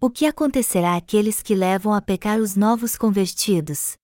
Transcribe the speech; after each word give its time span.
O 0.00 0.08
que 0.08 0.26
acontecerá 0.26 0.96
àqueles 0.96 1.42
que 1.42 1.56
levam 1.56 1.92
a 1.92 2.00
pecar 2.00 2.38
os 2.38 2.54
novos 2.54 2.94
convertidos? 2.94 3.96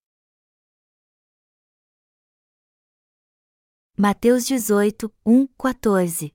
Mateus 3.96 4.44
18, 4.44 5.08
1, 5.24 5.46
14 5.46 6.34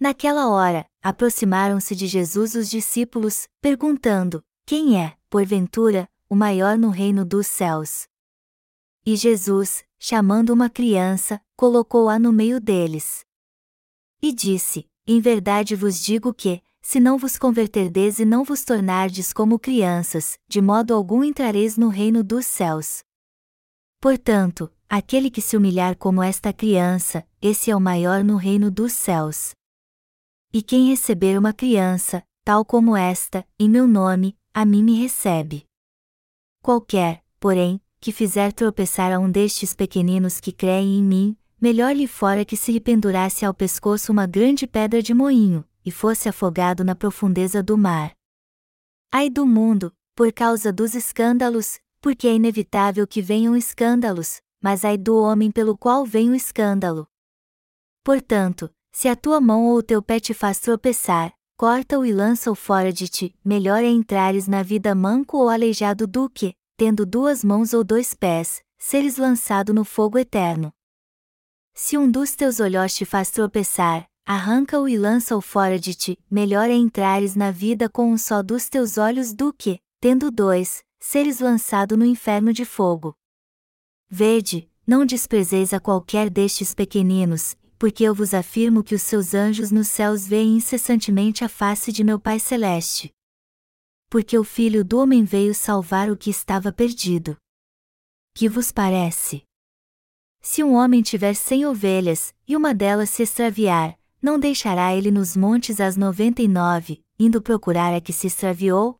Naquela 0.00 0.48
hora, 0.48 0.84
aproximaram-se 1.00 1.94
de 1.94 2.08
Jesus 2.08 2.56
os 2.56 2.68
discípulos, 2.68 3.46
perguntando: 3.60 4.44
Quem 4.66 5.00
é, 5.00 5.16
porventura, 5.30 6.10
o 6.28 6.34
maior 6.34 6.76
no 6.76 6.90
reino 6.90 7.24
dos 7.24 7.46
céus? 7.46 8.08
E 9.06 9.14
Jesus, 9.14 9.84
chamando 9.96 10.50
uma 10.50 10.68
criança, 10.68 11.40
colocou-a 11.56 12.18
no 12.18 12.32
meio 12.32 12.60
deles. 12.60 13.24
E 14.20 14.32
disse: 14.32 14.88
Em 15.10 15.22
verdade 15.22 15.74
vos 15.74 15.98
digo 16.04 16.34
que, 16.34 16.60
se 16.82 17.00
não 17.00 17.16
vos 17.16 17.38
converterdes 17.38 18.18
e 18.18 18.26
não 18.26 18.44
vos 18.44 18.62
tornardes 18.62 19.32
como 19.32 19.58
crianças, 19.58 20.38
de 20.46 20.60
modo 20.60 20.92
algum 20.92 21.24
entrareis 21.24 21.78
no 21.78 21.88
reino 21.88 22.22
dos 22.22 22.44
céus. 22.44 23.02
Portanto, 24.02 24.70
aquele 24.86 25.30
que 25.30 25.40
se 25.40 25.56
humilhar 25.56 25.96
como 25.96 26.22
esta 26.22 26.52
criança, 26.52 27.26
esse 27.40 27.70
é 27.70 27.74
o 27.74 27.80
maior 27.80 28.22
no 28.22 28.36
reino 28.36 28.70
dos 28.70 28.92
céus. 28.92 29.52
E 30.52 30.60
quem 30.60 30.90
receber 30.90 31.38
uma 31.38 31.54
criança, 31.54 32.22
tal 32.44 32.62
como 32.62 32.94
esta, 32.94 33.46
em 33.58 33.66
meu 33.66 33.86
nome, 33.86 34.36
a 34.52 34.66
mim 34.66 34.82
me 34.84 35.00
recebe. 35.00 35.64
Qualquer, 36.62 37.24
porém, 37.40 37.80
que 37.98 38.12
fizer 38.12 38.52
tropeçar 38.52 39.10
a 39.10 39.18
um 39.18 39.30
destes 39.30 39.72
pequeninos 39.72 40.38
que 40.38 40.52
creem 40.52 40.98
em 40.98 41.02
mim, 41.02 41.36
melhor 41.60 41.94
lhe 41.94 42.06
fora 42.06 42.44
que 42.44 42.56
se 42.56 42.72
lhe 42.72 42.80
pendurasse 42.80 43.44
ao 43.44 43.52
pescoço 43.52 44.12
uma 44.12 44.26
grande 44.26 44.66
pedra 44.66 45.02
de 45.02 45.12
moinho, 45.12 45.64
e 45.84 45.90
fosse 45.90 46.28
afogado 46.28 46.84
na 46.84 46.94
profundeza 46.94 47.62
do 47.62 47.76
mar. 47.76 48.12
Ai 49.12 49.30
do 49.30 49.46
mundo, 49.46 49.92
por 50.14 50.32
causa 50.32 50.72
dos 50.72 50.94
escândalos, 50.94 51.78
porque 52.00 52.28
é 52.28 52.34
inevitável 52.34 53.06
que 53.06 53.22
venham 53.22 53.56
escândalos, 53.56 54.40
mas 54.62 54.84
ai 54.84 54.96
do 54.96 55.16
homem 55.16 55.50
pelo 55.50 55.76
qual 55.76 56.04
vem 56.04 56.30
o 56.30 56.34
escândalo. 56.34 57.06
Portanto, 58.04 58.70
se 58.92 59.08
a 59.08 59.16
tua 59.16 59.40
mão 59.40 59.66
ou 59.66 59.78
o 59.78 59.82
teu 59.82 60.02
pé 60.02 60.18
te 60.20 60.34
faz 60.34 60.58
tropeçar, 60.58 61.32
corta-o 61.56 62.04
e 62.04 62.12
lança-o 62.12 62.54
fora 62.54 62.92
de 62.92 63.08
ti, 63.08 63.34
melhor 63.44 63.82
é 63.82 63.88
entrares 63.88 64.46
na 64.46 64.62
vida 64.62 64.94
manco 64.94 65.38
ou 65.38 65.48
aleijado 65.48 66.06
do 66.06 66.28
que, 66.28 66.54
tendo 66.76 67.04
duas 67.04 67.42
mãos 67.42 67.72
ou 67.72 67.82
dois 67.82 68.14
pés, 68.14 68.62
seres 68.78 69.16
lançado 69.16 69.74
no 69.74 69.84
fogo 69.84 70.18
eterno. 70.18 70.72
Se 71.80 71.96
um 71.96 72.10
dos 72.10 72.34
teus 72.34 72.58
olhos 72.58 72.92
te 72.92 73.04
faz 73.04 73.30
tropeçar, 73.30 74.04
arranca-o 74.26 74.88
e 74.88 74.98
lança-o 74.98 75.40
fora 75.40 75.78
de 75.78 75.94
ti, 75.94 76.18
melhor 76.28 76.68
é 76.68 76.74
entrares 76.74 77.36
na 77.36 77.52
vida 77.52 77.88
com 77.88 78.12
um 78.12 78.18
só 78.18 78.42
dos 78.42 78.68
teus 78.68 78.98
olhos 78.98 79.32
do 79.32 79.52
que, 79.52 79.78
tendo 80.00 80.28
dois, 80.28 80.82
seres 80.98 81.38
lançado 81.38 81.96
no 81.96 82.04
inferno 82.04 82.52
de 82.52 82.64
fogo. 82.64 83.14
Vede, 84.10 84.68
não 84.84 85.06
desprezeis 85.06 85.72
a 85.72 85.78
qualquer 85.78 86.28
destes 86.28 86.74
pequeninos, 86.74 87.56
porque 87.78 88.02
eu 88.02 88.12
vos 88.12 88.34
afirmo 88.34 88.82
que 88.82 88.96
os 88.96 89.02
seus 89.02 89.32
anjos 89.32 89.70
nos 89.70 89.86
céus 89.86 90.26
veem 90.26 90.56
incessantemente 90.56 91.44
a 91.44 91.48
face 91.48 91.92
de 91.92 92.02
meu 92.02 92.18
Pai 92.18 92.40
Celeste. 92.40 93.12
Porque 94.10 94.36
o 94.36 94.42
Filho 94.42 94.84
do 94.84 94.98
Homem 94.98 95.22
veio 95.22 95.54
salvar 95.54 96.10
o 96.10 96.16
que 96.16 96.28
estava 96.28 96.72
perdido. 96.72 97.36
Que 98.34 98.48
vos 98.48 98.72
parece? 98.72 99.47
Se 100.40 100.62
um 100.62 100.74
homem 100.74 101.02
tiver 101.02 101.34
cem 101.34 101.66
ovelhas, 101.66 102.34
e 102.46 102.56
uma 102.56 102.74
delas 102.74 103.10
se 103.10 103.22
extraviar, 103.22 103.98
não 104.20 104.38
deixará 104.38 104.94
ele 104.94 105.10
nos 105.10 105.36
montes 105.36 105.80
as 105.80 105.96
noventa 105.96 106.42
e 106.42 106.48
nove, 106.48 107.02
indo 107.18 107.42
procurar 107.42 107.94
a 107.94 108.00
que 108.00 108.12
se 108.12 108.26
extraviou? 108.26 108.96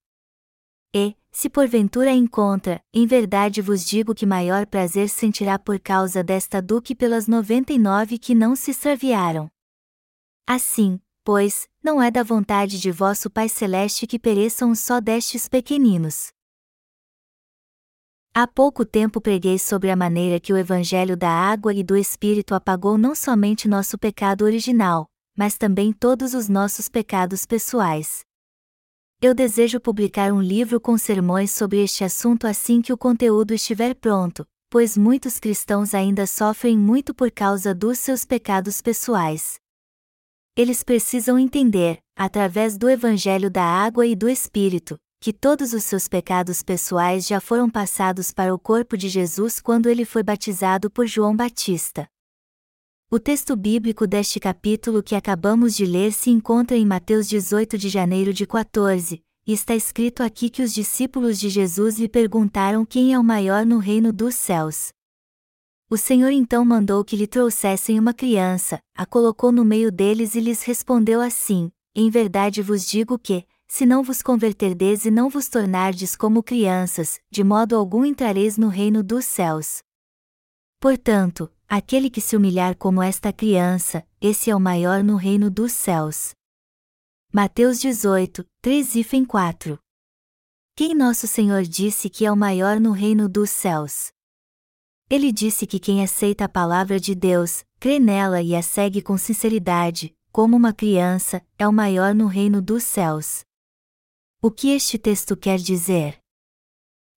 E, 0.94 1.14
se 1.30 1.48
porventura 1.48 2.10
a 2.10 2.14
encontra, 2.14 2.82
em 2.92 3.06
verdade 3.06 3.60
vos 3.60 3.84
digo 3.84 4.14
que 4.14 4.26
maior 4.26 4.66
prazer 4.66 5.08
sentirá 5.08 5.58
por 5.58 5.78
causa 5.78 6.24
desta 6.24 6.60
do 6.62 6.80
que 6.80 6.94
pelas 6.94 7.28
noventa 7.28 7.72
e 7.72 7.78
nove 7.78 8.18
que 8.18 8.34
não 8.34 8.56
se 8.56 8.70
extraviaram. 8.70 9.48
Assim, 10.46 10.98
pois, 11.22 11.68
não 11.82 12.02
é 12.02 12.10
da 12.10 12.22
vontade 12.22 12.80
de 12.80 12.90
vosso 12.90 13.28
Pai 13.28 13.48
Celeste 13.48 14.06
que 14.06 14.18
pereçam 14.18 14.74
só 14.74 15.00
destes 15.00 15.48
pequeninos. 15.48 16.32
Há 18.40 18.46
pouco 18.46 18.84
tempo 18.84 19.20
preguei 19.20 19.58
sobre 19.58 19.90
a 19.90 19.96
maneira 19.96 20.38
que 20.38 20.52
o 20.52 20.56
Evangelho 20.56 21.16
da 21.16 21.28
Água 21.28 21.74
e 21.74 21.82
do 21.82 21.96
Espírito 21.96 22.54
apagou 22.54 22.96
não 22.96 23.12
somente 23.12 23.66
nosso 23.66 23.98
pecado 23.98 24.44
original, 24.44 25.08
mas 25.36 25.58
também 25.58 25.92
todos 25.92 26.34
os 26.34 26.48
nossos 26.48 26.88
pecados 26.88 27.44
pessoais. 27.44 28.20
Eu 29.20 29.34
desejo 29.34 29.80
publicar 29.80 30.32
um 30.32 30.40
livro 30.40 30.80
com 30.80 30.96
sermões 30.96 31.50
sobre 31.50 31.82
este 31.82 32.04
assunto 32.04 32.46
assim 32.46 32.80
que 32.80 32.92
o 32.92 32.96
conteúdo 32.96 33.52
estiver 33.52 33.92
pronto, 33.96 34.46
pois 34.70 34.96
muitos 34.96 35.40
cristãos 35.40 35.92
ainda 35.92 36.24
sofrem 36.24 36.78
muito 36.78 37.12
por 37.12 37.32
causa 37.32 37.74
dos 37.74 37.98
seus 37.98 38.24
pecados 38.24 38.80
pessoais. 38.80 39.56
Eles 40.56 40.84
precisam 40.84 41.40
entender, 41.40 41.98
através 42.16 42.78
do 42.78 42.88
Evangelho 42.88 43.50
da 43.50 43.64
Água 43.64 44.06
e 44.06 44.14
do 44.14 44.28
Espírito, 44.28 44.96
que 45.20 45.32
todos 45.32 45.72
os 45.72 45.82
seus 45.82 46.06
pecados 46.06 46.62
pessoais 46.62 47.26
já 47.26 47.40
foram 47.40 47.68
passados 47.68 48.32
para 48.32 48.54
o 48.54 48.58
corpo 48.58 48.96
de 48.96 49.08
Jesus 49.08 49.60
quando 49.60 49.88
ele 49.88 50.04
foi 50.04 50.22
batizado 50.22 50.88
por 50.88 51.06
João 51.06 51.34
Batista. 51.34 52.08
O 53.10 53.18
texto 53.18 53.56
bíblico 53.56 54.06
deste 54.06 54.38
capítulo 54.38 55.02
que 55.02 55.14
acabamos 55.14 55.74
de 55.74 55.84
ler 55.84 56.12
se 56.12 56.30
encontra 56.30 56.76
em 56.76 56.86
Mateus 56.86 57.28
18 57.28 57.76
de 57.76 57.88
janeiro 57.88 58.32
de 58.32 58.46
14, 58.46 59.24
e 59.46 59.52
está 59.52 59.74
escrito 59.74 60.22
aqui 60.22 60.50
que 60.50 60.62
os 60.62 60.72
discípulos 60.72 61.40
de 61.40 61.48
Jesus 61.48 61.98
lhe 61.98 62.08
perguntaram 62.08 62.84
quem 62.84 63.14
é 63.14 63.18
o 63.18 63.24
maior 63.24 63.64
no 63.64 63.78
reino 63.78 64.12
dos 64.12 64.34
céus. 64.34 64.92
O 65.90 65.96
Senhor 65.96 66.30
então 66.30 66.66
mandou 66.66 67.02
que 67.02 67.16
lhe 67.16 67.26
trouxessem 67.26 67.98
uma 67.98 68.12
criança, 68.12 68.78
a 68.94 69.06
colocou 69.06 69.50
no 69.50 69.64
meio 69.64 69.90
deles 69.90 70.34
e 70.34 70.40
lhes 70.40 70.62
respondeu 70.62 71.22
assim: 71.22 71.72
Em 71.94 72.10
verdade 72.10 72.60
vos 72.60 72.86
digo 72.86 73.18
que, 73.18 73.46
se 73.68 73.84
não 73.84 74.02
vos 74.02 74.22
converterdes 74.22 75.04
e 75.04 75.10
não 75.10 75.28
vos 75.28 75.46
tornardes 75.48 76.16
como 76.16 76.42
crianças, 76.42 77.20
de 77.30 77.44
modo 77.44 77.76
algum 77.76 78.04
entrareis 78.04 78.56
no 78.56 78.68
reino 78.68 79.02
dos 79.02 79.26
céus. 79.26 79.82
Portanto, 80.80 81.52
aquele 81.68 82.08
que 82.08 82.20
se 82.20 82.34
humilhar 82.34 82.74
como 82.76 83.02
esta 83.02 83.30
criança, 83.30 84.06
esse 84.20 84.50
é 84.50 84.56
o 84.56 84.60
maior 84.60 85.04
no 85.04 85.16
reino 85.16 85.50
dos 85.50 85.72
céus. 85.72 86.34
Mateus 87.30 87.78
18, 87.78 88.42
3 88.62 88.94
e 88.96 89.26
4 89.26 89.78
Quem 90.74 90.94
nosso 90.94 91.26
Senhor 91.26 91.62
disse 91.62 92.08
que 92.08 92.24
é 92.24 92.32
o 92.32 92.36
maior 92.36 92.80
no 92.80 92.92
reino 92.92 93.28
dos 93.28 93.50
céus? 93.50 94.10
Ele 95.10 95.30
disse 95.30 95.66
que 95.66 95.78
quem 95.78 96.02
aceita 96.02 96.44
a 96.44 96.48
palavra 96.48 96.98
de 96.98 97.14
Deus, 97.14 97.64
crê 97.78 98.00
nela 98.00 98.40
e 98.40 98.56
a 98.56 98.62
segue 98.62 99.02
com 99.02 99.18
sinceridade, 99.18 100.14
como 100.32 100.56
uma 100.56 100.72
criança, 100.72 101.42
é 101.58 101.68
o 101.68 101.72
maior 101.72 102.14
no 102.14 102.26
reino 102.26 102.62
dos 102.62 102.82
céus. 102.82 103.47
O 104.40 104.52
que 104.52 104.68
este 104.68 104.96
texto 104.96 105.36
quer 105.36 105.58
dizer? 105.58 106.20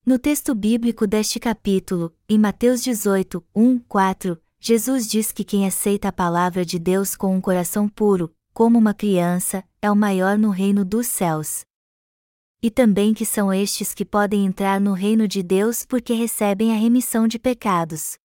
No 0.04 0.18
texto 0.18 0.56
bíblico 0.56 1.06
deste 1.06 1.40
capítulo, 1.40 2.12
em 2.28 2.36
Mateus 2.36 2.82
18, 2.82 3.46
1, 3.56 3.78
4, 3.82 4.42
Jesus 4.59 5.08
diz 5.08 5.31
que 5.31 5.44
quem 5.44 5.68
aceita 5.68 6.08
a 6.08 6.12
palavra 6.12 6.66
de 6.66 6.80
Deus 6.80 7.16
com 7.16 7.36
um 7.36 7.40
coração 7.40 7.88
puro, 7.88 8.36
como 8.56 8.80
uma 8.80 8.96
criança, 8.96 9.64
é 9.80 9.92
o 9.92 9.96
maior 9.96 10.36
no 10.36 10.50
reino 10.50 10.84
dos 10.84 11.06
céus. 11.06 11.64
E 12.60 12.72
também 12.72 13.14
que 13.14 13.24
são 13.24 13.54
estes 13.54 13.94
que 13.94 14.04
podem 14.04 14.44
entrar 14.44 14.81
no 14.81 14.94
reino 14.94 15.28
de 15.28 15.44
Deus 15.44 15.86
porque 15.86 16.14
recebem 16.14 16.74
a 16.74 16.76
remissão 16.76 17.28
de 17.28 17.38
pecados. 17.38 18.18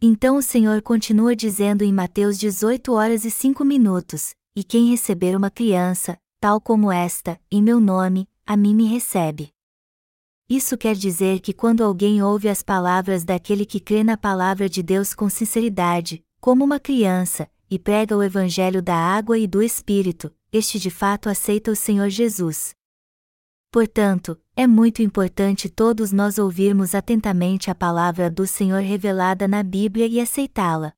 Então 0.00 0.38
o 0.38 0.42
Senhor 0.42 0.80
continua 0.80 1.36
dizendo 1.36 1.84
em 1.84 1.92
Mateus 1.92 2.38
18 2.38 2.90
horas 2.90 3.26
e 3.26 3.30
5 3.30 3.62
minutos: 3.66 4.30
E 4.56 4.64
quem 4.64 4.88
receber 4.88 5.36
uma 5.36 5.50
criança, 5.50 6.18
tal 6.40 6.60
como 6.60 6.90
esta, 6.92 7.40
em 7.50 7.62
meu 7.62 7.80
nome, 7.80 8.28
a 8.46 8.56
mim 8.56 8.74
me 8.74 8.86
recebe. 8.86 9.52
Isso 10.48 10.78
quer 10.78 10.94
dizer 10.94 11.40
que 11.40 11.52
quando 11.52 11.84
alguém 11.84 12.22
ouve 12.22 12.48
as 12.48 12.62
palavras 12.62 13.24
daquele 13.24 13.66
que 13.66 13.78
crê 13.78 14.02
na 14.02 14.16
palavra 14.16 14.68
de 14.68 14.82
Deus 14.82 15.12
com 15.12 15.28
sinceridade, 15.28 16.24
como 16.40 16.64
uma 16.64 16.80
criança, 16.80 17.50
e 17.70 17.78
prega 17.78 18.16
o 18.16 18.22
Evangelho 18.22 18.80
da 18.80 18.94
água 18.94 19.38
e 19.38 19.46
do 19.46 19.62
Espírito, 19.62 20.34
este 20.50 20.78
de 20.78 20.90
fato 20.90 21.28
aceita 21.28 21.70
o 21.70 21.76
Senhor 21.76 22.08
Jesus. 22.08 22.74
Portanto, 23.70 24.40
é 24.56 24.66
muito 24.66 25.02
importante 25.02 25.68
todos 25.68 26.10
nós 26.10 26.38
ouvirmos 26.38 26.94
atentamente 26.94 27.70
a 27.70 27.74
palavra 27.74 28.30
do 28.30 28.46
Senhor 28.46 28.80
revelada 28.80 29.46
na 29.46 29.62
Bíblia 29.62 30.06
e 30.06 30.18
aceitá-la. 30.18 30.94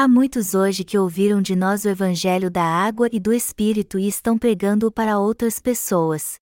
Há 0.00 0.06
muitos 0.06 0.54
hoje 0.54 0.84
que 0.84 0.96
ouviram 0.96 1.42
de 1.42 1.56
nós 1.56 1.84
o 1.84 1.88
Evangelho 1.88 2.48
da 2.48 2.62
água 2.62 3.08
e 3.10 3.18
do 3.18 3.32
Espírito 3.32 3.98
e 3.98 4.06
estão 4.06 4.38
pregando-o 4.38 4.92
para 4.92 5.18
outras 5.18 5.58
pessoas. 5.58 6.36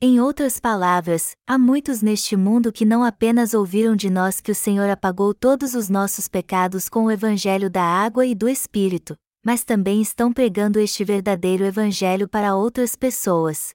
Em 0.00 0.20
outras 0.20 0.60
palavras, 0.60 1.32
há 1.44 1.58
muitos 1.58 2.02
neste 2.02 2.36
mundo 2.36 2.70
que 2.70 2.84
não 2.84 3.02
apenas 3.02 3.52
ouviram 3.52 3.96
de 3.96 4.08
nós 4.08 4.40
que 4.40 4.52
o 4.52 4.54
Senhor 4.54 4.88
apagou 4.88 5.34
todos 5.34 5.74
os 5.74 5.88
nossos 5.88 6.28
pecados 6.28 6.88
com 6.88 7.06
o 7.06 7.10
Evangelho 7.10 7.68
da 7.68 7.82
água 7.82 8.24
e 8.24 8.32
do 8.32 8.48
Espírito, 8.48 9.16
mas 9.44 9.64
também 9.64 10.00
estão 10.00 10.32
pregando 10.32 10.78
este 10.78 11.04
verdadeiro 11.04 11.64
Evangelho 11.64 12.28
para 12.28 12.54
outras 12.54 12.94
pessoas. 12.94 13.74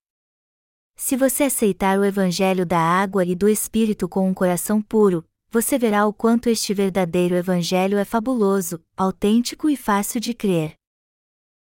Se 0.96 1.18
você 1.18 1.44
aceitar 1.44 2.00
o 2.00 2.06
Evangelho 2.06 2.66
da 2.66 2.80
água 2.80 3.26
e 3.26 3.36
do 3.36 3.50
Espírito 3.50 4.08
com 4.08 4.30
um 4.30 4.34
coração 4.34 4.82
puro, 4.82 5.26
você 5.50 5.78
verá 5.78 6.06
o 6.06 6.14
quanto 6.14 6.50
este 6.50 6.74
verdadeiro 6.74 7.36
Evangelho 7.36 7.98
é 7.98 8.06
fabuloso, 8.06 8.84
autêntico 8.96 9.70
e 9.70 9.78
fácil 9.78 10.20
de 10.20 10.34
crer. 10.34 10.76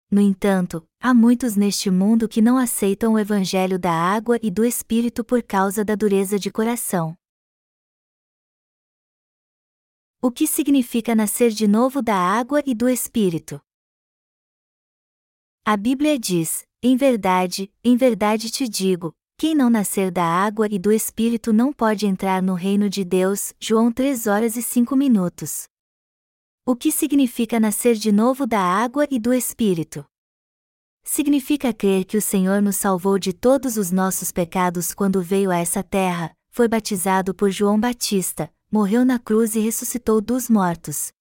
No 0.10 0.22
entanto, 0.22 0.88
há 1.00 1.14
muitos 1.14 1.56
neste 1.56 1.90
mundo 1.92 2.28
que 2.28 2.42
não 2.42 2.58
aceitam 2.58 3.14
o 3.14 3.20
Evangelho 3.20 3.78
da 3.78 3.92
água 3.92 4.40
e 4.42 4.50
do 4.50 4.64
Espírito 4.64 5.24
por 5.24 5.44
causa 5.44 5.84
da 5.84 5.96
dureza 5.96 6.40
de 6.40 6.52
coração. 6.52 7.16
O 10.22 10.32
que 10.32 10.48
significa 10.48 11.14
nascer 11.14 11.52
de 11.52 11.68
novo 11.68 12.02
da 12.02 12.16
água 12.16 12.64
e 12.66 12.74
do 12.74 12.90
Espírito? 12.90 13.62
A 15.64 15.78
Bíblia 15.78 16.18
diz: 16.18 16.66
Em 16.82 16.96
verdade, 16.96 17.72
em 17.84 17.96
verdade 17.96 18.50
te 18.50 18.68
digo, 18.68 19.16
quem 19.38 19.54
não 19.54 19.70
nascer 19.70 20.12
da 20.12 20.24
água 20.24 20.66
e 20.72 20.80
do 20.80 20.94
Espírito 20.94 21.52
não 21.52 21.74
pode 21.74 22.08
entrar 22.08 22.42
no 22.42 22.54
reino 22.54 22.90
de 22.90 23.04
Deus. 23.04 23.54
João 23.60 23.92
3 23.92 24.28
horas 24.28 24.56
e 24.56 24.64
5 24.64 24.96
minutos. 24.96 25.66
O 26.66 26.74
que 26.74 26.90
significa 26.92 27.60
nascer 27.60 27.96
de 27.96 28.14
novo 28.14 28.48
da 28.48 28.62
água 28.62 29.06
e 29.12 29.20
do 29.20 29.34
Espírito? 29.34 30.06
Significa 31.04 31.74
crer 31.74 32.06
que 32.06 32.18
o 32.18 32.22
Senhor 32.22 32.62
nos 32.62 32.78
salvou 32.78 33.20
de 33.20 33.34
todos 33.34 33.76
os 33.76 33.92
nossos 33.92 34.32
pecados 34.32 34.94
quando 34.94 35.22
veio 35.22 35.52
a 35.52 35.58
essa 35.58 35.84
terra, 35.84 36.36
foi 36.50 36.68
batizado 36.68 37.36
por 37.36 37.52
João 37.52 37.80
Batista, 37.80 38.50
morreu 38.72 39.04
na 39.04 39.20
cruz 39.20 39.54
e 39.54 39.60
ressuscitou 39.60 40.22
dos 40.22 40.50
mortos. 40.50 41.12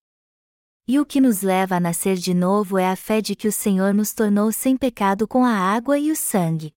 E 0.87 1.01
o 1.01 1.05
que 1.05 1.21
nos 1.21 1.43
leva 1.43 1.77
a 1.77 1.81
nascer 1.81 2.17
de 2.17 2.33
novo 2.33 2.79
é 2.79 2.89
a 2.89 2.97
fé 2.97 3.21
de 3.21 3.35
que 3.35 3.49
o 3.49 3.53
Senhor 3.53 3.93
nos 3.93 4.15
tornou 4.15 4.53
sem 4.53 4.77
pecado 4.77 5.27
com 5.27 5.45
a 5.45 5.53
água 5.53 5.99
e 5.99 6.13
o 6.13 6.17
sangue. 6.17 6.73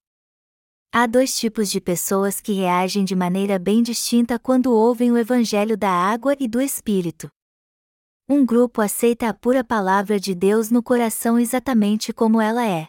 Há 0.91 1.05
dois 1.05 1.37
tipos 1.37 1.69
de 1.69 1.81
pessoas 1.81 2.39
que 2.39 2.53
reagem 2.53 3.03
de 3.03 3.15
maneira 3.15 3.59
bem 3.59 3.83
distinta 3.83 4.39
quando 4.39 4.73
ouvem 4.73 5.11
o 5.11 5.17
Evangelho 5.17 5.77
da 5.77 5.91
água 5.91 6.35
e 6.39 6.47
do 6.47 6.61
Espírito. 6.61 7.29
Um 8.27 8.45
grupo 8.45 8.81
aceita 8.81 9.27
a 9.27 9.33
pura 9.33 9.63
palavra 9.63 10.19
de 10.19 10.33
Deus 10.33 10.71
no 10.71 10.81
coração 10.81 11.37
exatamente 11.37 12.13
como 12.13 12.41
ela 12.41 12.65
é. 12.65 12.87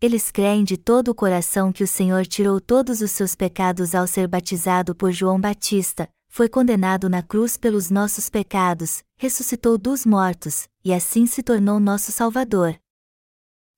Eles 0.00 0.30
creem 0.30 0.64
de 0.64 0.76
todo 0.76 1.08
o 1.08 1.14
coração 1.14 1.72
que 1.72 1.84
o 1.84 1.88
Senhor 1.88 2.26
tirou 2.26 2.60
todos 2.60 3.00
os 3.00 3.10
seus 3.10 3.34
pecados 3.34 3.94
ao 3.94 4.06
ser 4.06 4.26
batizado 4.26 4.94
por 4.94 5.12
João 5.12 5.40
Batista, 5.40 6.08
foi 6.28 6.48
condenado 6.48 7.08
na 7.08 7.22
cruz 7.22 7.56
pelos 7.56 7.90
nossos 7.90 8.30
pecados, 8.30 9.04
ressuscitou 9.16 9.76
dos 9.76 10.06
mortos, 10.06 10.66
e 10.84 10.92
assim 10.92 11.26
se 11.26 11.42
tornou 11.42 11.78
nosso 11.78 12.10
Salvador. 12.10 12.76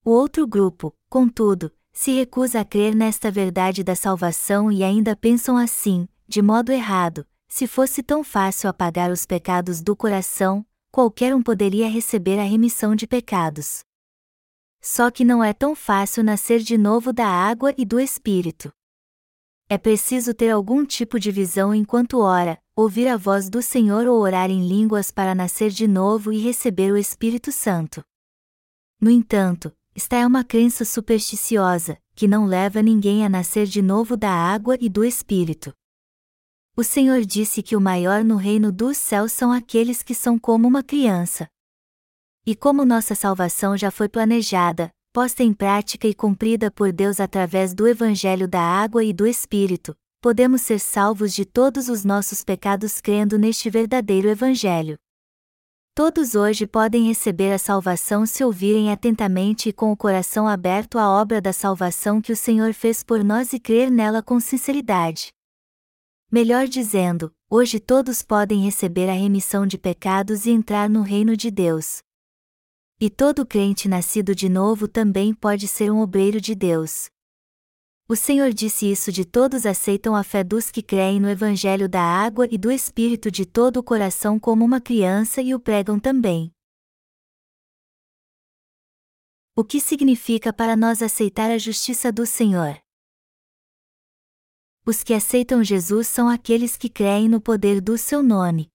O 0.03 0.11
outro 0.11 0.47
grupo, 0.47 0.95
contudo, 1.09 1.71
se 1.95 2.11
recusa 2.11 2.59
a 2.59 2.65
crer 2.65 2.93
nesta 2.93 3.31
verdade 3.31 3.81
da 3.81 3.95
salvação 3.95 4.69
e 4.69 4.83
ainda 4.83 5.15
pensam 5.15 5.57
assim, 5.57 6.07
de 6.27 6.41
modo 6.41 6.71
errado: 6.71 7.25
se 7.47 7.65
fosse 7.65 8.03
tão 8.03 8.21
fácil 8.21 8.69
apagar 8.69 9.09
os 9.09 9.25
pecados 9.25 9.81
do 9.81 9.95
coração, 9.95 10.65
qualquer 10.91 11.33
um 11.33 11.41
poderia 11.41 11.89
receber 11.89 12.37
a 12.37 12.43
remissão 12.43 12.95
de 12.95 13.07
pecados. 13.07 13.79
Só 14.81 15.09
que 15.09 15.23
não 15.23 15.41
é 15.41 15.53
tão 15.53 15.73
fácil 15.73 16.21
nascer 16.21 16.59
de 16.59 16.77
novo 16.77 17.13
da 17.13 17.27
água 17.27 17.73
e 17.77 17.85
do 17.85 17.99
Espírito. 17.99 18.71
É 19.69 19.77
preciso 19.77 20.33
ter 20.33 20.49
algum 20.49 20.85
tipo 20.85 21.17
de 21.17 21.31
visão 21.31 21.73
enquanto 21.73 22.19
ora, 22.19 22.59
ouvir 22.75 23.07
a 23.07 23.17
voz 23.17 23.49
do 23.49 23.61
Senhor 23.61 24.05
ou 24.05 24.19
orar 24.19 24.51
em 24.51 24.67
línguas 24.67 25.11
para 25.11 25.33
nascer 25.33 25.71
de 25.71 25.87
novo 25.87 26.31
e 26.31 26.39
receber 26.39 26.91
o 26.91 26.97
Espírito 26.97 27.51
Santo. 27.51 28.03
No 29.01 29.09
entanto, 29.09 29.73
esta 30.05 30.17
é 30.17 30.27
uma 30.27 30.43
crença 30.43 30.85
supersticiosa, 30.85 31.97
que 32.13 32.27
não 32.27 32.45
leva 32.45 32.81
ninguém 32.81 33.25
a 33.25 33.29
nascer 33.29 33.65
de 33.65 33.81
novo 33.81 34.15
da 34.15 34.29
água 34.29 34.77
e 34.79 34.87
do 34.87 35.03
Espírito. 35.03 35.73
O 36.77 36.83
Senhor 36.83 37.21
disse 37.25 37.63
que 37.63 37.75
o 37.75 37.81
maior 37.81 38.23
no 38.23 38.35
reino 38.35 38.71
dos 38.71 38.97
céus 38.97 39.31
são 39.31 39.51
aqueles 39.51 40.03
que 40.03 40.13
são 40.13 40.37
como 40.37 40.67
uma 40.67 40.83
criança. 40.83 41.47
E 42.45 42.55
como 42.55 42.85
nossa 42.85 43.15
salvação 43.15 43.75
já 43.75 43.89
foi 43.89 44.07
planejada, 44.07 44.91
posta 45.11 45.43
em 45.43 45.53
prática 45.53 46.07
e 46.07 46.13
cumprida 46.13 46.69
por 46.69 46.93
Deus 46.93 47.19
através 47.19 47.73
do 47.73 47.87
Evangelho 47.87 48.47
da 48.47 48.61
água 48.61 49.03
e 49.03 49.11
do 49.11 49.25
Espírito, 49.25 49.95
podemos 50.21 50.61
ser 50.61 50.79
salvos 50.79 51.33
de 51.33 51.45
todos 51.45 51.89
os 51.89 52.05
nossos 52.05 52.43
pecados 52.43 53.01
crendo 53.01 53.39
neste 53.39 53.69
verdadeiro 53.69 54.29
Evangelho. 54.29 54.97
Todos 55.95 56.35
hoje 56.35 56.67
podem 56.67 57.07
receber 57.07 57.53
a 57.53 57.57
salvação 57.57 58.25
se 58.25 58.43
ouvirem 58.43 58.91
atentamente 58.91 59.69
e 59.69 59.73
com 59.73 59.93
o 59.93 59.95
coração 59.95 60.45
aberto 60.45 60.99
à 60.99 61.09
obra 61.09 61.39
da 61.39 61.53
salvação 61.53 62.21
que 62.21 62.33
o 62.33 62.35
Senhor 62.35 62.73
fez 62.73 63.01
por 63.01 63.23
nós 63.23 63.53
e 63.53 63.59
crer 63.61 63.89
nela 63.89 64.21
com 64.21 64.37
sinceridade. 64.37 65.31
Melhor 66.29 66.67
dizendo, 66.67 67.33
hoje 67.49 67.79
todos 67.79 68.21
podem 68.21 68.65
receber 68.65 69.09
a 69.09 69.13
remissão 69.13 69.65
de 69.65 69.77
pecados 69.77 70.45
e 70.45 70.49
entrar 70.49 70.89
no 70.89 71.01
reino 71.01 71.37
de 71.37 71.49
Deus. 71.49 72.01
E 72.99 73.09
todo 73.09 73.45
crente 73.45 73.87
nascido 73.87 74.35
de 74.35 74.49
novo 74.49 74.89
também 74.89 75.33
pode 75.33 75.65
ser 75.65 75.89
um 75.93 76.01
obreiro 76.01 76.41
de 76.41 76.53
Deus. 76.53 77.09
O 78.07 78.15
Senhor 78.15 78.53
disse 78.53 78.85
isso 78.85 79.11
de 79.11 79.25
todos 79.25 79.65
aceitam 79.65 80.15
a 80.15 80.23
fé 80.23 80.43
dos 80.43 80.69
que 80.69 80.83
creem 80.83 81.19
no 81.19 81.27
Evangelho 81.27 81.89
da 81.89 82.01
água 82.01 82.47
e 82.51 82.57
do 82.57 82.71
Espírito 82.71 83.31
de 83.31 83.47
todo 83.47 83.77
o 83.77 83.83
coração 83.83 84.39
como 84.39 84.63
uma 84.63 84.79
criança 84.79 85.41
e 85.41 85.55
o 85.55 85.59
pregam 85.59 85.99
também. 85.99 86.53
O 89.55 89.63
que 89.63 89.81
significa 89.81 90.53
para 90.53 90.75
nós 90.75 91.01
aceitar 91.01 91.49
a 91.49 91.57
justiça 91.57 92.11
do 92.11 92.27
Senhor? 92.27 92.79
Os 94.85 95.01
que 95.01 95.13
aceitam 95.13 95.63
Jesus 95.63 96.07
são 96.07 96.29
aqueles 96.29 96.77
que 96.77 96.89
creem 96.89 97.27
no 97.27 97.41
poder 97.41 97.81
do 97.81 97.97
seu 97.97 98.21
nome. 98.21 98.71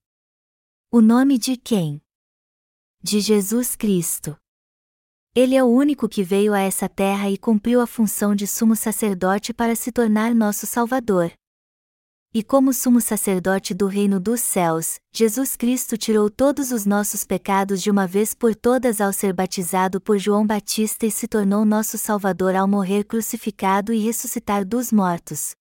O 0.91 1.01
nome 1.01 1.39
de 1.39 1.57
quem? 1.57 2.03
De 3.01 3.21
Jesus 3.21 3.77
Cristo. 3.77 4.37
Ele 5.33 5.55
é 5.55 5.63
o 5.63 5.69
único 5.69 6.09
que 6.09 6.25
veio 6.25 6.53
a 6.53 6.59
essa 6.59 6.89
terra 6.89 7.31
e 7.31 7.39
cumpriu 7.39 7.81
a 7.81 7.87
função 7.87 8.35
de 8.35 8.49
sumo 8.49 8.75
sacerdote 8.75 9.55
para 9.55 9.77
se 9.77 9.93
tornar 9.93 10.35
nosso 10.35 10.67
Salvador. 10.67 11.31
E 12.35 12.43
como 12.43 12.73
sumo 12.73 13.01
sacerdote 13.01 13.73
do 13.73 13.87
reino 13.87 14.19
dos 14.19 14.41
céus, 14.41 14.99
Jesus 15.13 15.55
Cristo 15.55 15.97
tirou 15.97 16.29
todos 16.29 16.73
os 16.73 16.85
nossos 16.85 17.25
pecados 17.25 17.81
de 17.81 17.91
uma 17.93 18.09
vez 18.09 18.35
por 18.35 18.57
todas 18.57 19.01
ao 19.01 19.13
ser 19.13 19.33
batizado 19.33 20.01
por 20.01 20.19
João 20.19 20.45
Batista 20.45 21.07
e 21.07 21.13
se 21.13 21.29
tornou 21.29 21.65
nosso 21.65 21.97
Salvador 21.97 22.57
ao 22.57 22.67
morrer 22.67 23.05
crucificado 23.05 23.93
e 23.93 23.99
ressuscitar 23.99 24.65
dos 24.65 24.91
mortos. 24.93 25.53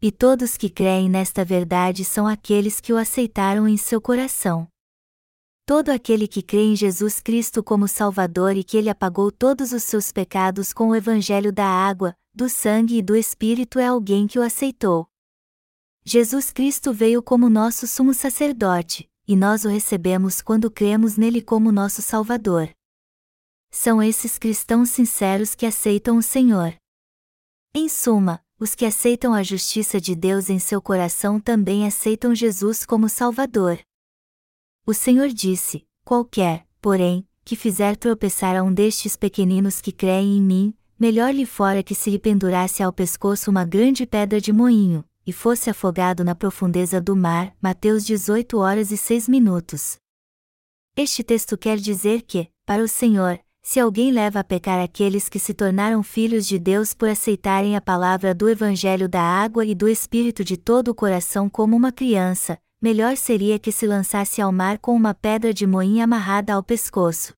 E 0.00 0.10
todos 0.10 0.56
que 0.56 0.70
creem 0.70 1.10
nesta 1.10 1.44
verdade 1.44 2.02
são 2.02 2.26
aqueles 2.26 2.80
que 2.80 2.94
o 2.94 2.96
aceitaram 2.96 3.68
em 3.68 3.76
seu 3.76 4.00
coração. 4.00 4.69
Todo 5.70 5.90
aquele 5.90 6.26
que 6.26 6.42
crê 6.42 6.62
em 6.62 6.74
Jesus 6.74 7.20
Cristo 7.20 7.62
como 7.62 7.86
Salvador 7.86 8.56
e 8.56 8.64
que 8.64 8.76
Ele 8.76 8.90
apagou 8.90 9.30
todos 9.30 9.72
os 9.72 9.84
seus 9.84 10.10
pecados 10.10 10.72
com 10.72 10.88
o 10.88 10.96
Evangelho 10.96 11.52
da 11.52 11.64
água, 11.64 12.16
do 12.34 12.48
sangue 12.48 12.98
e 12.98 13.02
do 13.02 13.14
Espírito 13.14 13.78
é 13.78 13.86
alguém 13.86 14.26
que 14.26 14.36
o 14.36 14.42
aceitou. 14.42 15.06
Jesus 16.04 16.50
Cristo 16.50 16.92
veio 16.92 17.22
como 17.22 17.48
nosso 17.48 17.86
sumo 17.86 18.12
sacerdote, 18.12 19.08
e 19.28 19.36
nós 19.36 19.64
o 19.64 19.68
recebemos 19.68 20.42
quando 20.42 20.72
cremos 20.72 21.16
nele 21.16 21.40
como 21.40 21.70
nosso 21.70 22.02
Salvador. 22.02 22.68
São 23.70 24.02
esses 24.02 24.38
cristãos 24.38 24.90
sinceros 24.90 25.54
que 25.54 25.64
aceitam 25.64 26.16
o 26.16 26.22
Senhor. 26.22 26.74
Em 27.72 27.88
suma, 27.88 28.44
os 28.58 28.74
que 28.74 28.84
aceitam 28.84 29.32
a 29.32 29.44
justiça 29.44 30.00
de 30.00 30.16
Deus 30.16 30.50
em 30.50 30.58
seu 30.58 30.82
coração 30.82 31.38
também 31.38 31.86
aceitam 31.86 32.34
Jesus 32.34 32.84
como 32.84 33.08
Salvador. 33.08 33.78
O 34.90 34.92
Senhor 34.92 35.28
disse: 35.28 35.86
Qualquer, 36.04 36.66
porém, 36.82 37.24
que 37.44 37.54
fizer 37.54 37.94
tropeçar 37.94 38.56
a 38.56 38.62
um 38.64 38.74
destes 38.74 39.14
pequeninos 39.14 39.80
que 39.80 39.92
creem 39.92 40.36
em 40.36 40.42
mim, 40.42 40.74
melhor 40.98 41.32
lhe 41.32 41.46
fora 41.46 41.80
que 41.80 41.94
se 41.94 42.10
lhe 42.10 42.18
pendurasse 42.18 42.82
ao 42.82 42.92
pescoço 42.92 43.52
uma 43.52 43.64
grande 43.64 44.04
pedra 44.04 44.40
de 44.40 44.52
moinho, 44.52 45.04
e 45.24 45.32
fosse 45.32 45.70
afogado 45.70 46.24
na 46.24 46.34
profundeza 46.34 47.00
do 47.00 47.14
mar. 47.14 47.54
Mateus 47.62 48.04
18 48.04 48.58
horas 48.58 48.90
e 48.90 48.96
6 48.96 49.28
minutos. 49.28 49.96
Este 50.96 51.22
texto 51.22 51.56
quer 51.56 51.76
dizer 51.76 52.22
que, 52.22 52.48
para 52.66 52.82
o 52.82 52.88
Senhor, 52.88 53.38
se 53.62 53.78
alguém 53.78 54.10
leva 54.10 54.40
a 54.40 54.44
pecar 54.44 54.82
aqueles 54.82 55.28
que 55.28 55.38
se 55.38 55.54
tornaram 55.54 56.02
filhos 56.02 56.48
de 56.48 56.58
Deus 56.58 56.94
por 56.94 57.08
aceitarem 57.08 57.76
a 57.76 57.80
palavra 57.80 58.34
do 58.34 58.48
Evangelho 58.48 59.08
da 59.08 59.22
água 59.22 59.64
e 59.64 59.72
do 59.72 59.88
Espírito 59.88 60.42
de 60.42 60.56
todo 60.56 60.88
o 60.88 60.94
coração 60.96 61.48
como 61.48 61.76
uma 61.76 61.92
criança, 61.92 62.58
melhor 62.80 63.16
seria 63.16 63.58
que 63.58 63.70
se 63.70 63.86
lançasse 63.86 64.40
ao 64.40 64.50
mar 64.50 64.78
com 64.78 64.94
uma 64.94 65.12
pedra 65.12 65.52
de 65.52 65.66
moinho 65.66 66.02
amarrada 66.02 66.54
ao 66.54 66.62
pescoço. 66.62 67.34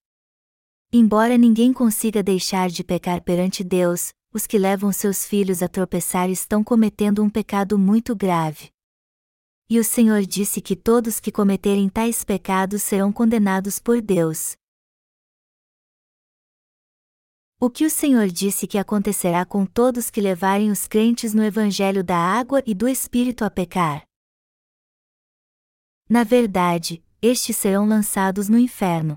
Embora 0.93 1.37
ninguém 1.37 1.73
consiga 1.73 2.23
deixar 2.23 2.69
de 2.69 2.85
pecar 2.85 3.23
perante 3.23 3.65
Deus, 3.65 4.13
os 4.33 4.47
que 4.47 4.59
levam 4.59 4.93
seus 4.93 5.27
filhos 5.27 5.63
a 5.63 5.69
tropeçar 5.69 6.31
estão 6.31 6.63
cometendo 6.63 7.23
um 7.23 7.29
pecado 7.29 7.79
muito 7.79 8.15
grave. 8.15 8.71
E 9.69 9.79
o 9.79 9.85
Senhor 9.85 10.23
disse 10.23 10.61
que 10.61 10.77
todos 10.77 11.19
que 11.19 11.33
cometerem 11.33 11.89
tais 11.89 12.23
pecados 12.23 12.83
serão 12.83 13.11
condenados 13.11 13.79
por 13.79 14.01
Deus. 14.01 14.55
O 17.59 17.71
que 17.71 17.87
o 17.87 17.91
Senhor 17.91 18.27
disse 18.29 18.67
que 18.67 18.77
acontecerá 18.77 19.45
com 19.47 19.65
todos 19.65 20.11
que 20.11 20.21
levarem 20.21 20.71
os 20.71 20.87
crentes 20.87 21.33
no 21.33 21.43
Evangelho 21.43 22.05
da 22.05 22.17
água 22.17 22.63
e 22.67 22.75
do 22.75 22.89
Espírito 22.89 23.45
a 23.45 23.51
pecar? 23.51 24.05
Na 26.13 26.25
verdade, 26.25 27.03
estes 27.23 27.57
serão 27.57 27.87
lançados 27.87 28.47
no 28.47 28.59
inferno. 28.59 29.17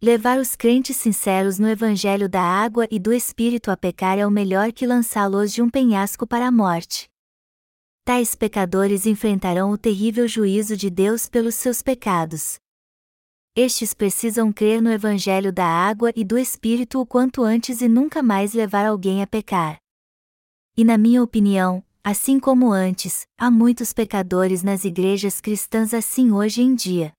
Levar 0.00 0.38
os 0.38 0.54
crentes 0.54 0.96
sinceros 0.96 1.58
no 1.58 1.68
Evangelho 1.68 2.28
da 2.28 2.40
água 2.40 2.86
e 2.88 3.00
do 3.00 3.12
Espírito 3.12 3.68
a 3.68 3.76
pecar 3.76 4.16
é 4.16 4.24
o 4.24 4.30
melhor 4.30 4.72
que 4.72 4.86
lançá-los 4.86 5.52
de 5.52 5.60
um 5.60 5.68
penhasco 5.68 6.24
para 6.24 6.46
a 6.46 6.52
morte. 6.52 7.10
Tais 8.04 8.36
pecadores 8.36 9.06
enfrentarão 9.06 9.72
o 9.72 9.76
terrível 9.76 10.28
juízo 10.28 10.76
de 10.76 10.88
Deus 10.88 11.28
pelos 11.28 11.56
seus 11.56 11.82
pecados. 11.82 12.60
Estes 13.56 13.92
precisam 13.92 14.52
crer 14.52 14.80
no 14.80 14.92
Evangelho 14.92 15.52
da 15.52 15.66
água 15.66 16.12
e 16.14 16.22
do 16.22 16.38
Espírito 16.38 17.00
o 17.00 17.06
quanto 17.06 17.42
antes 17.42 17.80
e 17.80 17.88
nunca 17.88 18.22
mais 18.22 18.52
levar 18.52 18.86
alguém 18.86 19.20
a 19.20 19.26
pecar. 19.26 19.78
E 20.76 20.84
na 20.84 20.96
minha 20.96 21.20
opinião, 21.20 21.82
assim 22.08 22.40
como 22.40 22.72
antes, 22.72 23.26
há 23.36 23.50
muitos 23.50 23.92
pecadores 23.92 24.62
nas 24.62 24.82
igrejas 24.82 25.42
cristãs 25.42 25.92
assim 25.92 26.32
hoje 26.32 26.62
em 26.62 26.74
dia. 26.74 27.12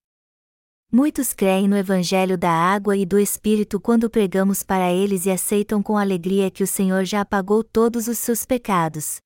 Muitos 0.91 1.31
creem 1.31 1.67
no 1.67 1.77
Evangelho 1.77 2.35
da 2.35 2.49
água 2.49 2.97
e 2.97 3.05
do 3.05 3.19
Espírito 3.19 3.79
quando 3.79 4.09
pregamos 4.09 4.63
para 4.63 4.91
eles 4.91 5.27
e 5.27 5.29
aceitam 5.29 5.83
com 5.83 5.95
alegria 5.95 6.49
que 6.49 6.63
o 6.63 6.67
Senhor 6.67 7.05
já 7.05 7.21
apagou 7.21 7.63
todos 7.63 8.07
os 8.07 8.17
seus 8.17 8.47
pecados. 8.47 9.17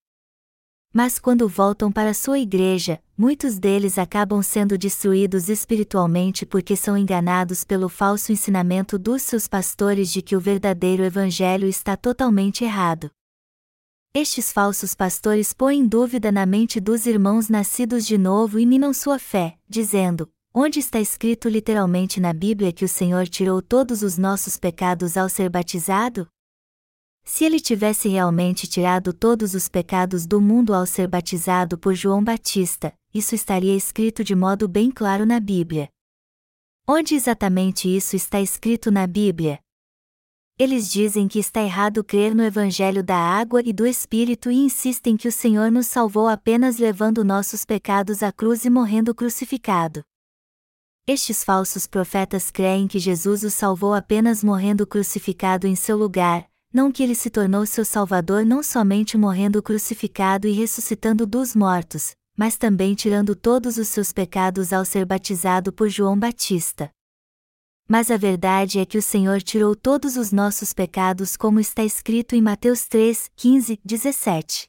Mas 0.93 1.17
quando 1.17 1.47
voltam 1.47 1.89
para 1.89 2.13
sua 2.13 2.39
igreja, 2.39 3.01
muitos 3.17 3.57
deles 3.57 3.97
acabam 3.97 4.43
sendo 4.43 4.77
destruídos 4.77 5.47
espiritualmente 5.47 6.45
porque 6.45 6.75
são 6.75 6.97
enganados 6.97 7.63
pelo 7.63 7.87
falso 7.87 8.33
ensinamento 8.33 8.99
dos 8.99 9.21
seus 9.21 9.47
pastores 9.47 10.11
de 10.11 10.21
que 10.21 10.35
o 10.35 10.41
verdadeiro 10.41 11.05
Evangelho 11.05 11.69
está 11.69 11.95
totalmente 11.95 12.65
errado. 12.65 13.09
Estes 14.15 14.51
falsos 14.51 14.93
pastores 14.93 15.53
põem 15.53 15.87
dúvida 15.87 16.31
na 16.31 16.45
mente 16.45 16.79
dos 16.79 17.07
irmãos 17.07 17.49
nascidos 17.49 18.05
de 18.05 18.15
novo 18.15 18.59
e 18.59 18.65
minam 18.65 18.93
sua 18.93 19.17
fé, 19.17 19.57
dizendo: 19.67 20.29
onde 20.53 20.77
está 20.77 20.99
escrito 20.99 21.49
literalmente 21.49 22.19
na 22.19 22.31
Bíblia 22.31 22.71
que 22.71 22.85
o 22.85 22.87
Senhor 22.87 23.27
tirou 23.27 23.59
todos 23.59 24.03
os 24.03 24.15
nossos 24.15 24.55
pecados 24.55 25.17
ao 25.17 25.27
ser 25.27 25.49
batizado? 25.49 26.27
Se 27.23 27.43
ele 27.43 27.59
tivesse 27.59 28.07
realmente 28.07 28.67
tirado 28.67 29.13
todos 29.13 29.55
os 29.55 29.67
pecados 29.67 30.27
do 30.27 30.39
mundo 30.39 30.75
ao 30.75 30.85
ser 30.85 31.07
batizado 31.07 31.75
por 31.75 31.95
João 31.95 32.23
Batista, 32.23 32.93
isso 33.11 33.33
estaria 33.33 33.75
escrito 33.75 34.23
de 34.23 34.35
modo 34.35 34.67
bem 34.67 34.91
claro 34.91 35.25
na 35.25 35.39
Bíblia. 35.39 35.89
Onde 36.87 37.15
exatamente 37.15 37.87
isso 37.87 38.15
está 38.15 38.39
escrito 38.39 38.91
na 38.91 39.07
Bíblia? 39.07 39.62
Eles 40.57 40.87
dizem 40.87 41.27
que 41.27 41.39
está 41.39 41.63
errado 41.63 42.03
crer 42.03 42.35
no 42.35 42.43
Evangelho 42.43 43.03
da 43.03 43.17
água 43.17 43.59
e 43.65 43.73
do 43.73 43.87
Espírito 43.87 44.51
e 44.51 44.55
insistem 44.55 45.17
que 45.17 45.27
o 45.27 45.31
Senhor 45.31 45.71
nos 45.71 45.87
salvou 45.87 46.27
apenas 46.27 46.77
levando 46.77 47.23
nossos 47.23 47.65
pecados 47.65 48.21
à 48.21 48.31
cruz 48.31 48.63
e 48.63 48.69
morrendo 48.69 49.15
crucificado. 49.15 50.03
Estes 51.07 51.43
falsos 51.43 51.87
profetas 51.87 52.51
creem 52.51 52.87
que 52.87 52.99
Jesus 52.99 53.43
os 53.43 53.55
salvou 53.55 53.95
apenas 53.95 54.43
morrendo 54.43 54.85
crucificado 54.85 55.65
em 55.65 55.75
seu 55.75 55.97
lugar, 55.97 56.47
não 56.71 56.91
que 56.91 57.01
ele 57.01 57.15
se 57.15 57.31
tornou 57.31 57.65
seu 57.65 57.83
Salvador 57.83 58.45
não 58.45 58.61
somente 58.61 59.17
morrendo 59.17 59.61
crucificado 59.61 60.47
e 60.47 60.51
ressuscitando 60.51 61.25
dos 61.25 61.55
mortos, 61.55 62.11
mas 62.37 62.57
também 62.57 62.93
tirando 62.93 63.35
todos 63.35 63.77
os 63.77 63.87
seus 63.87 64.13
pecados 64.13 64.71
ao 64.71 64.85
ser 64.85 65.03
batizado 65.03 65.73
por 65.73 65.89
João 65.89 66.17
Batista. 66.17 66.91
Mas 67.87 68.09
a 68.09 68.17
verdade 68.17 68.79
é 68.79 68.85
que 68.85 68.97
o 68.97 69.01
Senhor 69.01 69.41
tirou 69.41 69.75
todos 69.75 70.15
os 70.15 70.31
nossos 70.31 70.73
pecados, 70.73 71.35
como 71.35 71.59
está 71.59 71.83
escrito 71.83 72.35
em 72.35 72.41
Mateus 72.41 72.87
3, 72.87 73.29
15, 73.35 73.79
17. 73.83 74.67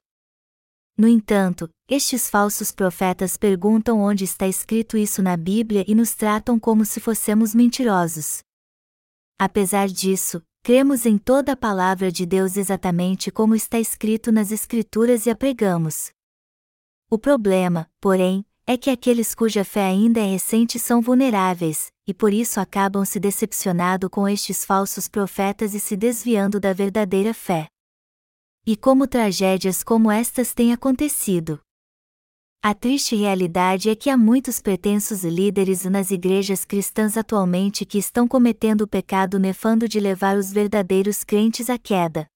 No 0.96 1.08
entanto, 1.08 1.68
estes 1.88 2.30
falsos 2.30 2.70
profetas 2.70 3.36
perguntam 3.36 4.00
onde 4.00 4.24
está 4.24 4.46
escrito 4.46 4.96
isso 4.96 5.22
na 5.22 5.36
Bíblia 5.36 5.84
e 5.88 5.94
nos 5.94 6.14
tratam 6.14 6.58
como 6.58 6.84
se 6.84 7.00
fossemos 7.00 7.54
mentirosos. 7.54 8.42
Apesar 9.38 9.88
disso, 9.88 10.40
cremos 10.62 11.04
em 11.04 11.18
toda 11.18 11.52
a 11.52 11.56
palavra 11.56 12.12
de 12.12 12.24
Deus 12.24 12.56
exatamente 12.56 13.30
como 13.30 13.54
está 13.54 13.78
escrito 13.78 14.30
nas 14.30 14.52
Escrituras 14.52 15.26
e 15.26 15.30
a 15.30 15.36
pregamos. 15.36 16.12
O 17.10 17.18
problema, 17.18 17.90
porém, 18.00 18.46
é 18.66 18.78
que 18.78 18.88
aqueles 18.88 19.34
cuja 19.34 19.62
fé 19.64 19.84
ainda 19.84 20.20
é 20.20 20.26
recente 20.26 20.78
são 20.78 21.00
vulneráveis, 21.00 21.92
e 22.06 22.14
por 22.14 22.32
isso 22.32 22.58
acabam 22.58 23.04
se 23.04 23.20
decepcionando 23.20 24.08
com 24.08 24.26
estes 24.26 24.64
falsos 24.64 25.06
profetas 25.06 25.74
e 25.74 25.80
se 25.80 25.96
desviando 25.96 26.58
da 26.58 26.72
verdadeira 26.72 27.34
fé. 27.34 27.66
E 28.66 28.76
como 28.76 29.06
tragédias 29.06 29.82
como 29.82 30.10
estas 30.10 30.54
têm 30.54 30.72
acontecido. 30.72 31.60
A 32.62 32.72
triste 32.72 33.14
realidade 33.14 33.90
é 33.90 33.94
que 33.94 34.08
há 34.08 34.16
muitos 34.16 34.58
pretensos 34.58 35.22
líderes 35.22 35.84
nas 35.84 36.10
igrejas 36.10 36.64
cristãs 36.64 37.18
atualmente 37.18 37.84
que 37.84 37.98
estão 37.98 38.26
cometendo 38.26 38.82
o 38.82 38.88
pecado 38.88 39.38
nefando 39.38 39.86
de 39.86 40.00
levar 40.00 40.38
os 40.38 40.50
verdadeiros 40.50 41.22
crentes 41.22 41.68
à 41.68 41.76
queda. 41.76 42.26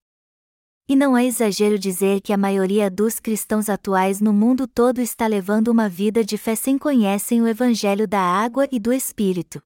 E 0.90 0.96
não 0.96 1.14
é 1.14 1.26
exagero 1.26 1.78
dizer 1.78 2.22
que 2.22 2.32
a 2.32 2.36
maioria 2.38 2.90
dos 2.90 3.20
cristãos 3.20 3.68
atuais 3.68 4.22
no 4.22 4.32
mundo 4.32 4.66
todo 4.66 5.02
está 5.02 5.26
levando 5.26 5.68
uma 5.68 5.86
vida 5.86 6.24
de 6.24 6.38
fé 6.38 6.54
sem 6.54 6.78
conhecem 6.78 7.42
o 7.42 7.46
Evangelho 7.46 8.08
da 8.08 8.18
água 8.18 8.66
e 8.72 8.80
do 8.80 8.90
Espírito. 8.90 9.60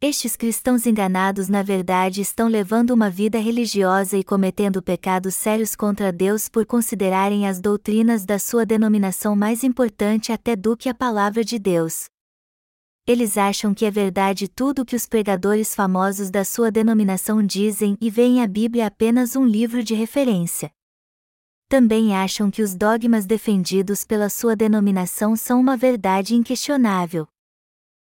Estes 0.00 0.36
cristãos 0.36 0.86
enganados 0.86 1.48
na 1.48 1.64
verdade 1.64 2.20
estão 2.20 2.46
levando 2.46 2.90
uma 2.92 3.10
vida 3.10 3.40
religiosa 3.40 4.16
e 4.16 4.22
cometendo 4.22 4.80
pecados 4.80 5.34
sérios 5.34 5.74
contra 5.74 6.12
Deus 6.12 6.48
por 6.48 6.64
considerarem 6.64 7.48
as 7.48 7.60
doutrinas 7.60 8.24
da 8.24 8.38
sua 8.38 8.64
denominação 8.64 9.34
mais 9.34 9.64
importante 9.64 10.30
até 10.30 10.54
do 10.54 10.76
que 10.76 10.88
a 10.88 10.94
palavra 10.94 11.44
de 11.44 11.58
Deus. 11.58 12.04
Eles 13.10 13.36
acham 13.36 13.74
que 13.74 13.84
é 13.84 13.90
verdade 13.90 14.46
tudo 14.46 14.82
o 14.82 14.84
que 14.84 14.94
os 14.94 15.04
pregadores 15.04 15.74
famosos 15.74 16.30
da 16.30 16.44
sua 16.44 16.70
denominação 16.70 17.44
dizem 17.44 17.98
e 18.00 18.08
veem 18.08 18.40
a 18.40 18.46
Bíblia 18.46 18.86
apenas 18.86 19.34
um 19.34 19.44
livro 19.44 19.82
de 19.82 19.94
referência. 19.94 20.70
Também 21.68 22.14
acham 22.14 22.52
que 22.52 22.62
os 22.62 22.72
dogmas 22.72 23.26
defendidos 23.26 24.04
pela 24.04 24.28
sua 24.28 24.54
denominação 24.54 25.34
são 25.34 25.60
uma 25.60 25.76
verdade 25.76 26.36
inquestionável. 26.36 27.26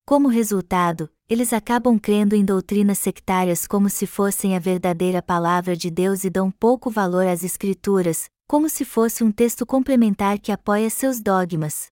Como 0.04 0.28
resultado, 0.28 1.08
eles 1.26 1.54
acabam 1.54 1.98
crendo 1.98 2.36
em 2.36 2.44
doutrinas 2.44 2.98
sectárias 2.98 3.66
como 3.66 3.88
se 3.88 4.06
fossem 4.06 4.54
a 4.54 4.58
verdadeira 4.58 5.22
palavra 5.22 5.74
de 5.74 5.90
Deus 5.90 6.22
e 6.22 6.28
dão 6.28 6.50
pouco 6.50 6.90
valor 6.90 7.26
às 7.26 7.42
Escrituras, 7.42 8.28
como 8.46 8.68
se 8.68 8.84
fosse 8.84 9.24
um 9.24 9.32
texto 9.32 9.64
complementar 9.64 10.38
que 10.38 10.52
apoia 10.52 10.90
seus 10.90 11.18
dogmas. 11.18 11.91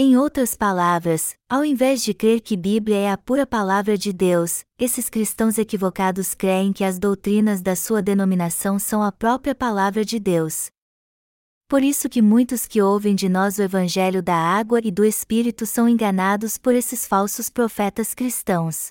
Em 0.00 0.16
outras 0.16 0.54
palavras, 0.54 1.34
ao 1.50 1.64
invés 1.64 2.04
de 2.04 2.14
crer 2.14 2.40
que 2.40 2.56
Bíblia 2.56 2.96
é 2.98 3.10
a 3.10 3.18
pura 3.18 3.44
palavra 3.44 3.98
de 3.98 4.12
Deus, 4.12 4.64
esses 4.78 5.10
cristãos 5.10 5.58
equivocados 5.58 6.36
creem 6.36 6.72
que 6.72 6.84
as 6.84 7.00
doutrinas 7.00 7.60
da 7.60 7.74
sua 7.74 8.00
denominação 8.00 8.78
são 8.78 9.02
a 9.02 9.10
própria 9.10 9.56
palavra 9.56 10.04
de 10.04 10.20
Deus. 10.20 10.70
Por 11.68 11.82
isso 11.82 12.08
que 12.08 12.22
muitos 12.22 12.64
que 12.64 12.80
ouvem 12.80 13.12
de 13.16 13.28
nós 13.28 13.58
o 13.58 13.62
evangelho 13.62 14.22
da 14.22 14.36
água 14.36 14.78
e 14.84 14.92
do 14.92 15.04
espírito 15.04 15.66
são 15.66 15.88
enganados 15.88 16.56
por 16.56 16.76
esses 16.76 17.04
falsos 17.04 17.50
profetas 17.50 18.14
cristãos. 18.14 18.90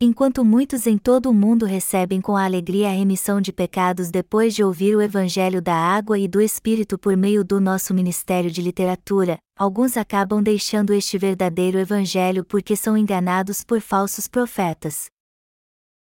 Enquanto 0.00 0.44
muitos 0.44 0.86
em 0.86 0.96
todo 0.96 1.28
o 1.28 1.34
mundo 1.34 1.66
recebem 1.66 2.20
com 2.20 2.36
alegria 2.36 2.86
a 2.86 2.92
remissão 2.92 3.40
de 3.40 3.52
pecados 3.52 4.12
depois 4.12 4.54
de 4.54 4.62
ouvir 4.62 4.94
o 4.94 5.02
evangelho 5.02 5.60
da 5.60 5.74
água 5.74 6.16
e 6.16 6.28
do 6.28 6.40
espírito 6.40 6.96
por 6.96 7.16
meio 7.16 7.42
do 7.42 7.60
nosso 7.60 7.92
ministério 7.92 8.48
de 8.48 8.62
literatura, 8.62 9.40
alguns 9.58 9.96
acabam 9.96 10.40
deixando 10.40 10.94
este 10.94 11.18
verdadeiro 11.18 11.80
evangelho 11.80 12.44
porque 12.44 12.76
são 12.76 12.96
enganados 12.96 13.64
por 13.64 13.80
falsos 13.80 14.28
profetas. 14.28 15.06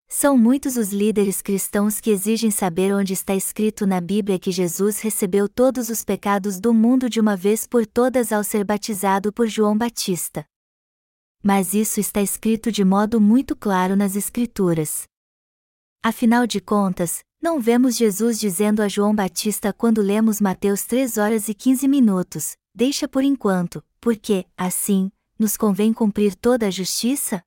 São 0.10 0.38
muitos 0.38 0.76
os 0.76 0.92
líderes 0.92 1.42
cristãos 1.42 2.02
que 2.02 2.10
exigem 2.10 2.52
saber 2.52 2.94
onde 2.94 3.14
está 3.14 3.34
escrito 3.34 3.88
na 3.88 4.02
Bíblia 4.02 4.38
que 4.38 4.52
Jesus 4.52 5.00
recebeu 5.00 5.48
todos 5.48 5.88
os 5.90 6.04
pecados 6.04 6.60
do 6.60 6.74
mundo 6.74 7.10
de 7.10 7.22
uma 7.22 7.38
vez 7.38 7.66
por 7.66 7.86
todas 7.86 8.34
ao 8.34 8.44
ser 8.44 8.66
batizado 8.66 9.32
por 9.32 9.48
João 9.48 9.78
Batista. 9.78 10.46
Mas 11.46 11.76
isso 11.76 12.00
está 12.00 12.24
escrito 12.24 12.72
de 12.72 12.84
modo 12.84 13.22
muito 13.22 13.56
claro 13.56 13.96
nas 13.96 14.16
Escrituras. 14.16 15.04
Afinal 16.02 16.48
de 16.48 16.60
contas, 16.60 17.24
não 17.40 17.60
vemos 17.60 17.96
Jesus 17.96 18.40
dizendo 18.40 18.82
a 18.82 18.88
João 18.88 19.14
Batista 19.14 19.72
quando 19.72 20.02
lemos 20.02 20.42
Mateus 20.42 20.86
3 20.86 21.20
horas 21.20 21.48
e 21.48 21.54
15 21.54 21.88
minutos: 21.88 22.58
Deixa 22.74 23.08
por 23.08 23.24
enquanto, 23.24 23.84
porque, 24.02 24.48
assim, 24.58 25.12
nos 25.38 25.56
convém 25.56 25.94
cumprir 25.94 26.34
toda 26.36 26.66
a 26.66 26.72
justiça? 26.72 27.44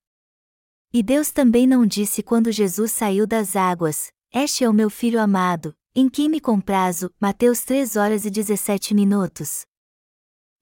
E 0.92 1.02
Deus 1.02 1.32
também 1.32 1.66
não 1.66 1.84
disse 1.84 2.22
quando 2.22 2.52
Jesus 2.52 2.92
saiu 2.92 3.26
das 3.26 3.56
águas: 3.56 4.12
Este 4.32 4.62
é 4.62 4.68
o 4.68 4.72
meu 4.72 4.90
filho 4.90 5.20
amado, 5.20 5.74
em 5.92 6.08
quem 6.08 6.28
me 6.28 6.40
comprazo. 6.40 7.10
Mateus 7.20 7.62
3 7.62 7.96
horas 7.96 8.24
e 8.24 8.30
17 8.30 8.94
minutos. 8.94 9.66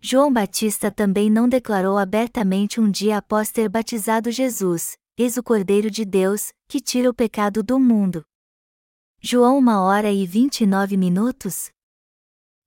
João 0.01 0.33
Batista 0.33 0.91
também 0.91 1.31
não 1.31 1.49
declarou 1.49 1.99
abertamente 1.99 2.81
um 2.81 2.91
dia 2.91 3.19
após 3.19 3.51
ter 3.51 3.69
batizado 3.69 4.31
Jesus: 4.31 4.97
Eis 5.19 5.37
o 5.37 5.43
Cordeiro 5.43 5.91
de 5.91 6.05
Deus, 6.05 6.53
que 6.69 6.81
tira 6.81 7.11
o 7.11 7.15
pecado 7.15 7.63
do 7.63 7.79
mundo. 7.79 8.23
João 9.21 9.59
1 9.59 9.69
hora 9.69 10.13
e 10.13 10.27
29 10.27 10.97
minutos? 10.97 11.71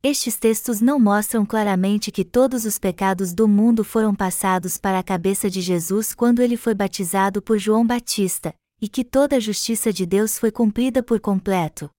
Estes 0.02 0.38
textos 0.38 0.82
não 0.82 1.00
mostram 1.00 1.46
claramente 1.46 2.10
que 2.12 2.24
todos 2.24 2.66
os 2.66 2.80
pecados 2.80 3.34
do 3.34 3.48
mundo 3.48 3.84
foram 3.84 4.16
passados 4.16 4.78
para 4.78 4.98
a 4.98 5.04
cabeça 5.04 5.50
de 5.50 5.62
Jesus 5.62 6.14
quando 6.14 6.42
ele 6.42 6.56
foi 6.56 6.74
batizado 6.74 7.42
por 7.42 7.58
João 7.60 7.86
Batista, 7.86 8.54
e 8.82 8.88
que 8.88 9.04
toda 9.04 9.36
a 9.36 9.40
justiça 9.40 9.92
de 9.92 10.06
Deus 10.06 10.40
foi 10.40 10.52
cumprida 10.52 11.04
por 11.04 11.20
completo. 11.20 11.90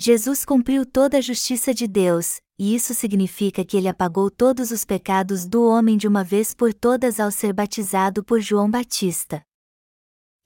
Jesus 0.00 0.44
cumpriu 0.44 0.86
toda 0.86 1.18
a 1.18 1.20
justiça 1.20 1.74
de 1.74 1.88
Deus, 1.88 2.40
e 2.56 2.72
isso 2.72 2.94
significa 2.94 3.64
que 3.64 3.76
ele 3.76 3.88
apagou 3.88 4.30
todos 4.30 4.70
os 4.70 4.84
pecados 4.84 5.44
do 5.44 5.66
homem 5.66 5.96
de 5.96 6.06
uma 6.06 6.22
vez 6.22 6.54
por 6.54 6.72
todas 6.72 7.18
ao 7.18 7.32
ser 7.32 7.52
batizado 7.52 8.22
por 8.22 8.40
João 8.40 8.70
Batista. 8.70 9.42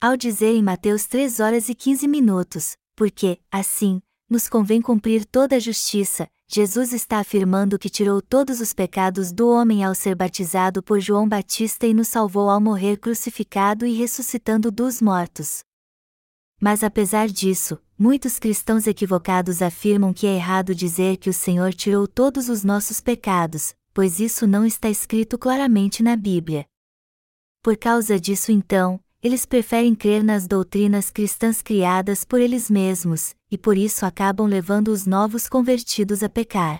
Ao 0.01 0.17
dizer 0.17 0.55
em 0.55 0.63
Mateus 0.63 1.05
3 1.05 1.39
horas 1.39 1.69
e 1.69 1.75
15 1.75 2.07
minutos, 2.07 2.75
porque, 2.95 3.39
assim, 3.51 4.01
nos 4.27 4.49
convém 4.49 4.81
cumprir 4.81 5.23
toda 5.23 5.55
a 5.57 5.59
justiça, 5.59 6.27
Jesus 6.49 6.91
está 6.91 7.19
afirmando 7.19 7.77
que 7.77 7.91
tirou 7.91 8.23
todos 8.23 8.59
os 8.59 8.73
pecados 8.73 9.31
do 9.31 9.49
homem 9.49 9.83
ao 9.83 9.93
ser 9.93 10.15
batizado 10.15 10.81
por 10.81 10.99
João 10.99 11.29
Batista 11.29 11.85
e 11.85 11.93
nos 11.93 12.07
salvou 12.07 12.49
ao 12.49 12.59
morrer 12.59 12.97
crucificado 12.97 13.85
e 13.85 13.93
ressuscitando 13.93 14.71
dos 14.71 14.99
mortos. 14.99 15.63
Mas 16.63 16.81
apesar 16.81 17.27
disso, 17.27 17.77
muitos 17.99 18.39
cristãos 18.39 18.87
equivocados 18.87 19.61
afirmam 19.61 20.13
que 20.13 20.25
é 20.25 20.35
errado 20.35 20.73
dizer 20.73 21.17
que 21.17 21.29
o 21.29 21.33
Senhor 21.33 21.73
tirou 21.73 22.07
todos 22.07 22.47
os 22.47 22.63
nossos 22.63 23.01
pecados, 23.01 23.75
pois 23.93 24.21
isso 24.21 24.47
não 24.47 24.65
está 24.65 24.89
escrito 24.89 25.37
claramente 25.37 26.01
na 26.01 26.15
Bíblia. 26.15 26.65
Por 27.61 27.75
causa 27.75 28.17
disso, 28.17 28.49
então, 28.49 28.97
eles 29.21 29.45
preferem 29.45 29.93
crer 29.93 30.23
nas 30.23 30.47
doutrinas 30.47 31.09
cristãs 31.09 31.61
criadas 31.61 32.23
por 32.23 32.39
eles 32.39 32.69
mesmos, 32.69 33.35
e 33.51 33.57
por 33.57 33.77
isso 33.77 34.05
acabam 34.05 34.47
levando 34.47 34.87
os 34.87 35.05
novos 35.05 35.49
convertidos 35.49 36.23
a 36.23 36.29
pecar. 36.29 36.79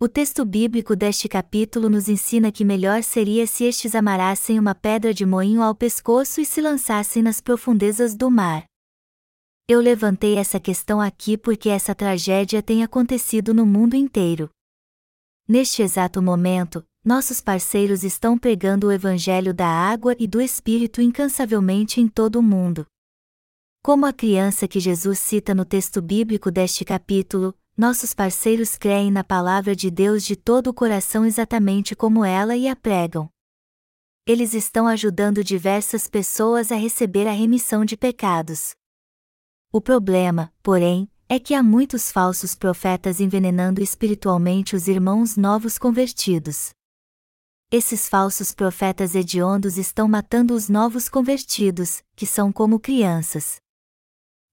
O 0.00 0.08
texto 0.08 0.44
bíblico 0.44 0.96
deste 0.96 1.28
capítulo 1.28 1.88
nos 1.88 2.08
ensina 2.08 2.50
que 2.50 2.64
melhor 2.64 3.04
seria 3.04 3.46
se 3.46 3.62
estes 3.62 3.94
amarrassem 3.94 4.58
uma 4.58 4.74
pedra 4.74 5.14
de 5.14 5.24
moinho 5.24 5.62
ao 5.62 5.72
pescoço 5.72 6.40
e 6.40 6.44
se 6.44 6.60
lançassem 6.60 7.22
nas 7.22 7.40
profundezas 7.40 8.16
do 8.16 8.28
mar. 8.28 8.64
Eu 9.68 9.80
levantei 9.80 10.36
essa 10.36 10.58
questão 10.58 11.00
aqui 11.00 11.38
porque 11.38 11.68
essa 11.68 11.94
tragédia 11.94 12.62
tem 12.62 12.82
acontecido 12.82 13.54
no 13.54 13.64
mundo 13.64 13.94
inteiro. 13.94 14.50
Neste 15.48 15.82
exato 15.82 16.20
momento, 16.20 16.84
nossos 17.04 17.40
parceiros 17.40 18.02
estão 18.02 18.36
pregando 18.36 18.88
o 18.88 18.92
Evangelho 18.92 19.54
da 19.54 19.66
água 19.66 20.16
e 20.18 20.26
do 20.26 20.40
Espírito 20.40 21.00
incansavelmente 21.00 22.00
em 22.00 22.08
todo 22.08 22.36
o 22.36 22.42
mundo. 22.42 22.86
Como 23.82 24.06
a 24.06 24.12
criança 24.12 24.68
que 24.68 24.78
Jesus 24.78 25.18
cita 25.18 25.54
no 25.54 25.64
texto 25.64 26.00
bíblico 26.00 26.50
deste 26.50 26.84
capítulo, 26.84 27.54
nossos 27.76 28.14
parceiros 28.14 28.76
creem 28.76 29.10
na 29.10 29.24
palavra 29.24 29.74
de 29.74 29.90
Deus 29.90 30.24
de 30.24 30.36
todo 30.36 30.68
o 30.68 30.74
coração 30.74 31.24
exatamente 31.24 31.96
como 31.96 32.24
ela 32.24 32.56
e 32.56 32.68
a 32.68 32.76
pregam. 32.76 33.28
Eles 34.26 34.54
estão 34.54 34.86
ajudando 34.86 35.42
diversas 35.42 36.06
pessoas 36.06 36.70
a 36.70 36.76
receber 36.76 37.26
a 37.26 37.32
remissão 37.32 37.84
de 37.84 37.96
pecados. 37.96 38.76
O 39.72 39.80
problema, 39.80 40.52
porém, 40.62 41.08
é 41.28 41.38
que 41.38 41.54
há 41.54 41.62
muitos 41.62 42.12
falsos 42.12 42.54
profetas 42.54 43.18
envenenando 43.20 43.82
espiritualmente 43.82 44.76
os 44.76 44.86
irmãos 44.86 45.36
novos 45.36 45.78
convertidos 45.78 46.72
esses 47.72 48.06
falsos 48.06 48.52
profetas 48.52 49.14
hediondos 49.14 49.78
estão 49.78 50.06
matando 50.06 50.52
os 50.52 50.68
novos 50.68 51.08
convertidos, 51.08 52.02
que 52.14 52.26
são 52.26 52.52
como 52.52 52.78
crianças. 52.78 53.56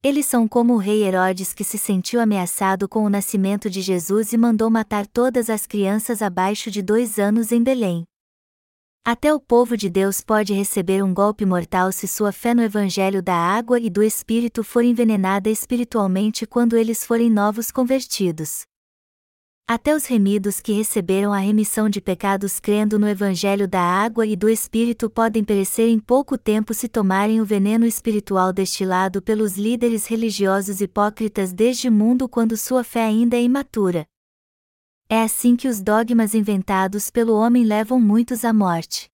Eles 0.01 0.25
são 0.25 0.47
como 0.47 0.75
o 0.75 0.77
rei 0.77 1.03
Herodes 1.03 1.53
que 1.53 1.65
se 1.65 1.77
sentiu 1.77 2.21
ameaçado 2.21 2.87
com 2.87 3.03
o 3.03 3.09
nascimento 3.09 3.69
de 3.69 3.81
Jesus 3.81 4.31
e 4.31 4.37
mandou 4.37 4.69
matar 4.69 5.05
todas 5.05 5.49
as 5.49 5.67
crianças 5.67 6.21
abaixo 6.21 6.71
de 6.71 6.81
dois 6.81 7.19
anos 7.19 7.51
em 7.51 7.61
Belém. 7.61 8.05
Até 9.11 9.33
o 9.33 9.39
povo 9.39 9.75
de 9.75 9.89
Deus 9.89 10.21
pode 10.21 10.53
receber 10.53 11.03
um 11.03 11.11
golpe 11.11 11.43
mortal 11.43 11.91
se 11.91 12.07
sua 12.07 12.31
fé 12.31 12.53
no 12.53 12.61
Evangelho 12.61 13.23
da 13.23 13.33
água 13.33 13.79
e 13.79 13.89
do 13.89 14.03
Espírito 14.03 14.63
for 14.63 14.83
envenenada 14.83 15.49
espiritualmente 15.49 16.45
quando 16.45 16.77
eles 16.77 17.03
forem 17.03 17.27
novos 17.27 17.71
convertidos. 17.71 18.67
Até 19.67 19.95
os 19.95 20.05
remidos 20.05 20.61
que 20.61 20.73
receberam 20.73 21.33
a 21.33 21.39
remissão 21.39 21.89
de 21.89 21.99
pecados 21.99 22.59
crendo 22.59 22.99
no 22.99 23.09
Evangelho 23.09 23.67
da 23.67 23.81
água 23.81 24.27
e 24.27 24.35
do 24.35 24.47
Espírito 24.47 25.09
podem 25.09 25.43
perecer 25.43 25.89
em 25.89 25.97
pouco 25.97 26.37
tempo 26.37 26.71
se 26.71 26.87
tomarem 26.87 27.41
o 27.41 27.45
veneno 27.45 27.87
espiritual 27.87 28.53
destilado 28.53 29.23
pelos 29.23 29.57
líderes 29.57 30.05
religiosos 30.05 30.81
hipócritas 30.81 31.51
desde 31.51 31.89
o 31.89 31.91
mundo 31.91 32.29
quando 32.29 32.55
sua 32.55 32.83
fé 32.83 33.05
ainda 33.05 33.35
é 33.35 33.41
imatura. 33.41 34.05
É 35.11 35.23
assim 35.23 35.55
que 35.55 35.67
os 35.67 35.81
dogmas 35.81 36.35
inventados 36.35 37.09
pelo 37.09 37.33
homem 37.33 37.63
levam 37.63 37.99
muitos 37.99 38.45
à 38.45 38.53
morte. 38.53 39.09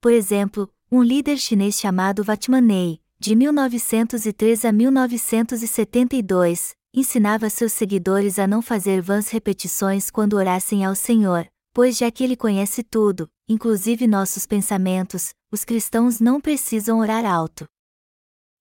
Por 0.00 0.10
exemplo, 0.10 0.66
um 0.90 1.02
líder 1.02 1.36
chinês 1.36 1.78
chamado 1.78 2.24
Vatmanei, 2.24 3.02
de 3.18 3.36
1903 3.36 4.64
a 4.64 4.72
1972, 4.72 6.74
ensinava 6.94 7.50
seus 7.50 7.74
seguidores 7.74 8.38
a 8.38 8.46
não 8.46 8.62
fazer 8.62 9.02
vãs 9.02 9.28
repetições 9.28 10.10
quando 10.10 10.38
orassem 10.38 10.86
ao 10.86 10.94
Senhor, 10.94 11.46
pois 11.74 11.98
já 11.98 12.10
que 12.10 12.24
Ele 12.24 12.34
conhece 12.34 12.82
tudo, 12.82 13.28
inclusive 13.46 14.06
nossos 14.06 14.46
pensamentos, 14.46 15.34
os 15.52 15.66
cristãos 15.66 16.18
não 16.18 16.40
precisam 16.40 17.00
orar 17.00 17.26
alto. 17.26 17.66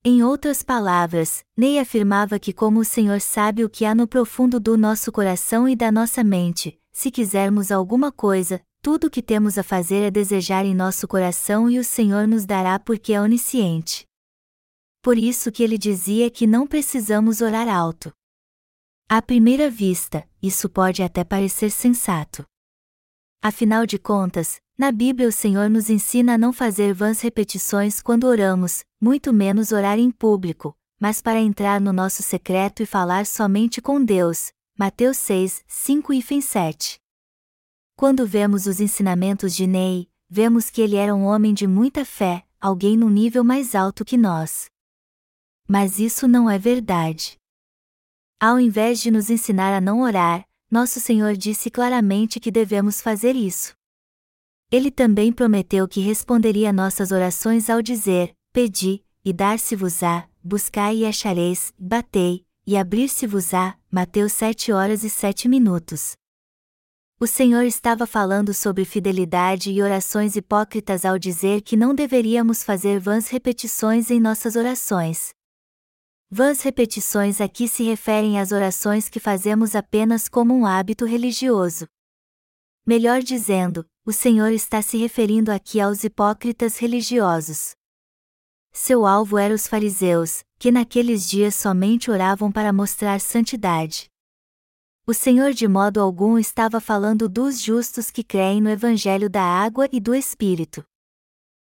Em 0.05 0.21
outras 0.21 0.61
palavras, 0.61 1.45
Ney 1.55 1.79
afirmava 1.79 2.37
que, 2.37 2.51
como 2.51 2.81
o 2.81 2.85
Senhor 2.85 3.21
sabe 3.21 3.63
o 3.63 3.69
que 3.69 3.85
há 3.85 3.95
no 3.95 4.05
profundo 4.05 4.59
do 4.59 4.77
nosso 4.77 5.13
coração 5.13 5.67
e 5.67 5.77
da 5.77 5.93
nossa 5.93 6.25
mente, 6.25 6.77
se 6.91 7.09
quisermos 7.09 7.71
alguma 7.71 8.11
coisa, 8.11 8.61
tudo 8.81 9.07
o 9.07 9.09
que 9.09 9.21
temos 9.21 9.57
a 9.57 9.63
fazer 9.63 10.03
é 10.03 10.11
desejar 10.11 10.65
em 10.65 10.75
nosso 10.75 11.07
coração 11.07 11.69
e 11.69 11.79
o 11.79 11.85
Senhor 11.85 12.27
nos 12.27 12.45
dará 12.45 12.77
porque 12.77 13.13
é 13.13 13.21
onisciente. 13.21 14.05
Por 15.01 15.17
isso 15.17 15.49
que 15.49 15.63
ele 15.63 15.77
dizia 15.77 16.29
que 16.29 16.45
não 16.45 16.67
precisamos 16.67 17.39
orar 17.39 17.69
alto. 17.69 18.11
À 19.07 19.21
primeira 19.21 19.69
vista, 19.69 20.27
isso 20.41 20.67
pode 20.67 21.01
até 21.01 21.23
parecer 21.23 21.71
sensato. 21.71 22.43
Afinal 23.41 23.85
de 23.85 23.97
contas, 23.97 24.59
na 24.77 24.91
Bíblia 24.91 25.29
o 25.29 25.31
Senhor 25.31 25.69
nos 25.69 25.89
ensina 25.89 26.33
a 26.33 26.37
não 26.37 26.51
fazer 26.51 26.93
vãs 26.93 27.21
repetições 27.21 28.01
quando 28.01 28.23
oramos, 28.25 28.83
muito 29.03 29.33
menos 29.33 29.73
orar 29.73 29.99
em 29.99 30.09
público, 30.09 30.73
mas 30.97 31.21
para 31.21 31.37
entrar 31.37 31.81
no 31.81 31.91
nosso 31.91 32.23
secreto 32.23 32.81
e 32.81 32.85
falar 32.85 33.25
somente 33.25 33.81
com 33.81 34.01
Deus. 34.01 34.53
Mateus 34.79 35.17
6, 35.17 35.61
5 35.67 36.13
e 36.13 36.41
7. 36.41 37.01
Quando 37.97 38.25
vemos 38.25 38.65
os 38.65 38.79
ensinamentos 38.79 39.53
de 39.53 39.67
Ney, 39.67 40.09
vemos 40.29 40.69
que 40.69 40.81
ele 40.81 40.95
era 40.95 41.13
um 41.13 41.25
homem 41.25 41.53
de 41.53 41.67
muita 41.67 42.05
fé, 42.05 42.45
alguém 42.61 42.95
num 42.95 43.09
nível 43.09 43.43
mais 43.43 43.75
alto 43.75 44.05
que 44.05 44.15
nós. 44.15 44.67
Mas 45.67 45.99
isso 45.99 46.25
não 46.25 46.49
é 46.49 46.57
verdade. 46.57 47.35
Ao 48.39 48.57
invés 48.57 49.01
de 49.01 49.11
nos 49.11 49.29
ensinar 49.29 49.75
a 49.75 49.81
não 49.81 49.99
orar, 49.99 50.47
nosso 50.71 51.01
Senhor 51.01 51.35
disse 51.35 51.69
claramente 51.69 52.39
que 52.39 52.49
devemos 52.49 53.01
fazer 53.01 53.35
isso. 53.35 53.73
Ele 54.71 54.89
também 54.89 55.33
prometeu 55.33 55.89
que 55.89 55.99
responderia 55.99 56.71
nossas 56.71 57.11
orações 57.11 57.69
ao 57.69 57.81
dizer: 57.81 58.33
Pedi, 58.53 59.03
e 59.25 59.33
dar-se-vos-á, 59.33 60.29
buscai 60.43 60.97
e 60.97 61.05
achareis, 61.07 61.73
batei, 61.75 62.45
e 62.67 62.77
abrir-se-vos-á. 62.77 63.75
Mateus 63.89 64.31
7 64.33 64.71
horas 64.71 65.03
e 65.03 65.09
7 65.09 65.49
minutos. 65.49 66.13
O 67.19 67.25
Senhor 67.25 67.63
estava 67.63 68.05
falando 68.05 68.53
sobre 68.53 68.85
fidelidade 68.85 69.71
e 69.71 69.81
orações 69.81 70.35
hipócritas 70.35 71.03
ao 71.03 71.17
dizer 71.17 71.63
que 71.63 71.75
não 71.75 71.95
deveríamos 71.95 72.63
fazer 72.63 72.99
vãs 72.99 73.27
repetições 73.27 74.11
em 74.11 74.19
nossas 74.19 74.55
orações. 74.55 75.31
Vãs 76.29 76.61
repetições 76.61 77.41
aqui 77.41 77.67
se 77.67 77.81
referem 77.81 78.39
às 78.39 78.51
orações 78.51 79.09
que 79.09 79.19
fazemos 79.19 79.75
apenas 79.75 80.27
como 80.27 80.53
um 80.53 80.63
hábito 80.63 81.05
religioso. 81.05 81.87
Melhor 82.85 83.23
dizendo, 83.23 83.83
o 84.05 84.13
Senhor 84.13 84.51
está 84.51 84.79
se 84.83 84.97
referindo 84.97 85.51
aqui 85.51 85.81
aos 85.81 86.03
hipócritas 86.03 86.77
religiosos. 86.77 87.73
Seu 88.75 89.05
alvo 89.05 89.37
era 89.37 89.53
os 89.53 89.67
fariseus, 89.67 90.43
que 90.57 90.71
naqueles 90.71 91.29
dias 91.29 91.53
somente 91.53 92.09
oravam 92.09 92.51
para 92.51 92.73
mostrar 92.73 93.21
santidade. 93.21 94.09
O 95.05 95.13
Senhor 95.13 95.53
de 95.53 95.67
modo 95.67 96.01
algum 96.01 96.39
estava 96.39 96.81
falando 96.81 97.29
dos 97.29 97.61
justos 97.61 98.09
que 98.09 98.23
creem 98.23 98.59
no 98.59 98.69
Evangelho 98.69 99.29
da 99.29 99.43
água 99.43 99.87
e 99.91 99.99
do 99.99 100.15
Espírito. 100.15 100.83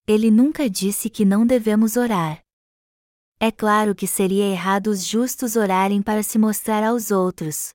Ele 0.06 0.30
nunca 0.30 0.70
disse 0.70 1.10
que 1.10 1.24
não 1.24 1.46
devemos 1.46 1.96
orar. 1.96 2.42
É 3.40 3.50
claro 3.50 3.96
que 3.96 4.06
seria 4.06 4.44
errado 4.46 4.88
os 4.88 5.06
justos 5.06 5.56
orarem 5.56 6.02
para 6.02 6.22
se 6.22 6.38
mostrar 6.38 6.84
aos 6.84 7.12
outros. 7.12 7.70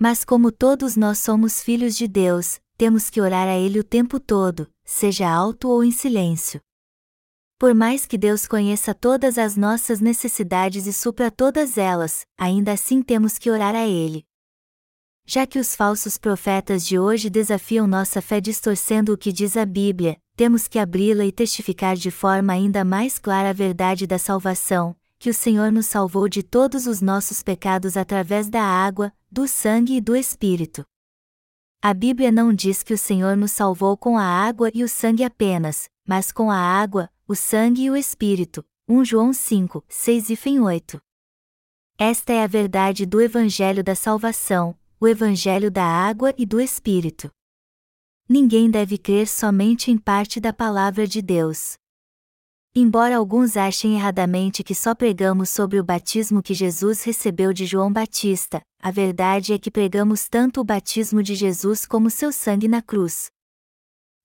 Mas 0.00 0.24
como 0.24 0.50
todos 0.50 0.96
nós 0.96 1.18
somos 1.18 1.62
filhos 1.62 1.94
de 1.94 2.08
Deus, 2.08 2.58
temos 2.76 3.08
que 3.08 3.20
orar 3.20 3.46
a 3.46 3.56
Ele 3.56 3.78
o 3.78 3.84
tempo 3.84 4.18
todo, 4.18 4.68
seja 4.84 5.28
alto 5.30 5.68
ou 5.68 5.84
em 5.84 5.92
silêncio. 5.92 6.60
Por 7.58 7.74
mais 7.74 8.04
que 8.04 8.18
Deus 8.18 8.46
conheça 8.46 8.94
todas 8.94 9.38
as 9.38 9.56
nossas 9.56 9.98
necessidades 9.98 10.86
e 10.86 10.92
supra 10.92 11.30
todas 11.30 11.78
elas, 11.78 12.26
ainda 12.36 12.72
assim 12.72 13.00
temos 13.00 13.38
que 13.38 13.50
orar 13.50 13.74
a 13.74 13.86
Ele. 13.86 14.26
Já 15.24 15.46
que 15.46 15.58
os 15.58 15.74
falsos 15.74 16.18
profetas 16.18 16.86
de 16.86 16.98
hoje 16.98 17.30
desafiam 17.30 17.86
nossa 17.86 18.20
fé 18.20 18.42
distorcendo 18.42 19.14
o 19.14 19.16
que 19.16 19.32
diz 19.32 19.56
a 19.56 19.64
Bíblia, 19.64 20.18
temos 20.36 20.68
que 20.68 20.78
abri-la 20.78 21.24
e 21.24 21.32
testificar 21.32 21.96
de 21.96 22.10
forma 22.10 22.52
ainda 22.52 22.84
mais 22.84 23.18
clara 23.18 23.48
a 23.48 23.54
verdade 23.54 24.06
da 24.06 24.18
salvação, 24.18 24.94
que 25.18 25.30
o 25.30 25.34
Senhor 25.34 25.72
nos 25.72 25.86
salvou 25.86 26.28
de 26.28 26.42
todos 26.42 26.86
os 26.86 27.00
nossos 27.00 27.42
pecados 27.42 27.96
através 27.96 28.50
da 28.50 28.62
água, 28.62 29.10
do 29.32 29.48
sangue 29.48 29.96
e 29.96 30.00
do 30.00 30.14
Espírito. 30.14 30.84
A 31.80 31.94
Bíblia 31.94 32.30
não 32.30 32.52
diz 32.52 32.82
que 32.82 32.92
o 32.92 32.98
Senhor 32.98 33.34
nos 33.34 33.52
salvou 33.52 33.96
com 33.96 34.18
a 34.18 34.24
água 34.24 34.70
e 34.74 34.84
o 34.84 34.88
sangue 34.88 35.24
apenas, 35.24 35.88
mas 36.06 36.30
com 36.30 36.50
a 36.50 36.56
água, 36.56 37.10
o 37.28 37.34
sangue 37.34 37.84
e 37.84 37.90
o 37.90 37.96
Espírito. 37.96 38.64
1 38.88 39.04
João 39.04 39.32
5, 39.32 39.84
6 39.88 40.30
e 40.30 40.36
fim 40.36 40.60
8. 40.60 41.00
Esta 41.98 42.32
é 42.32 42.44
a 42.44 42.46
verdade 42.46 43.04
do 43.04 43.20
Evangelho 43.20 43.82
da 43.82 43.96
Salvação, 43.96 44.78
o 45.00 45.08
Evangelho 45.08 45.68
da 45.68 45.82
Água 45.82 46.32
e 46.38 46.46
do 46.46 46.60
Espírito. 46.60 47.28
Ninguém 48.28 48.70
deve 48.70 48.96
crer 48.96 49.26
somente 49.26 49.90
em 49.90 49.98
parte 49.98 50.38
da 50.38 50.52
palavra 50.52 51.04
de 51.04 51.20
Deus. 51.20 51.74
Embora 52.72 53.16
alguns 53.16 53.56
achem 53.56 53.96
erradamente 53.96 54.62
que 54.62 54.74
só 54.74 54.94
pregamos 54.94 55.50
sobre 55.50 55.80
o 55.80 55.84
batismo 55.84 56.40
que 56.40 56.54
Jesus 56.54 57.02
recebeu 57.02 57.52
de 57.52 57.66
João 57.66 57.92
Batista, 57.92 58.60
a 58.80 58.92
verdade 58.92 59.52
é 59.52 59.58
que 59.58 59.70
pregamos 59.70 60.28
tanto 60.28 60.60
o 60.60 60.64
batismo 60.64 61.24
de 61.24 61.34
Jesus 61.34 61.86
como 61.86 62.08
seu 62.08 62.30
sangue 62.30 62.68
na 62.68 62.82
cruz. 62.82 63.30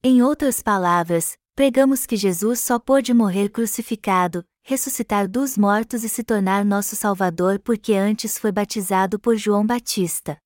Em 0.03 0.21
outras 0.21 0.61
palavras, 0.61 1.35
Pregamos 1.55 2.05
que 2.05 2.15
Jesus 2.15 2.61
só 2.61 2.79
pôde 2.79 3.13
morrer 3.13 3.49
crucificado, 3.49 4.45
ressuscitar 4.63 5.27
dos 5.27 5.57
mortos 5.57 6.03
e 6.03 6.09
se 6.09 6.23
tornar 6.23 6.63
nosso 6.63 6.95
Salvador 6.95 7.59
porque 7.59 7.93
antes 7.93 8.37
foi 8.37 8.51
batizado 8.51 9.19
por 9.19 9.35
João 9.35 9.65
Batista. 9.65 10.37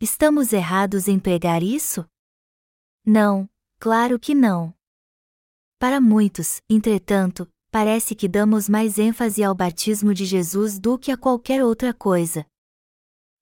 Estamos 0.00 0.52
errados 0.52 1.08
em 1.08 1.18
pregar 1.18 1.62
isso? 1.62 2.06
Não, 3.04 3.48
claro 3.80 4.18
que 4.18 4.34
não. 4.34 4.72
Para 5.78 6.00
muitos, 6.00 6.62
entretanto, 6.68 7.48
parece 7.70 8.14
que 8.14 8.28
damos 8.28 8.68
mais 8.68 8.98
ênfase 8.98 9.42
ao 9.42 9.54
batismo 9.54 10.14
de 10.14 10.24
Jesus 10.24 10.78
do 10.78 10.96
que 10.96 11.10
a 11.10 11.16
qualquer 11.16 11.64
outra 11.64 11.92
coisa. 11.92 12.46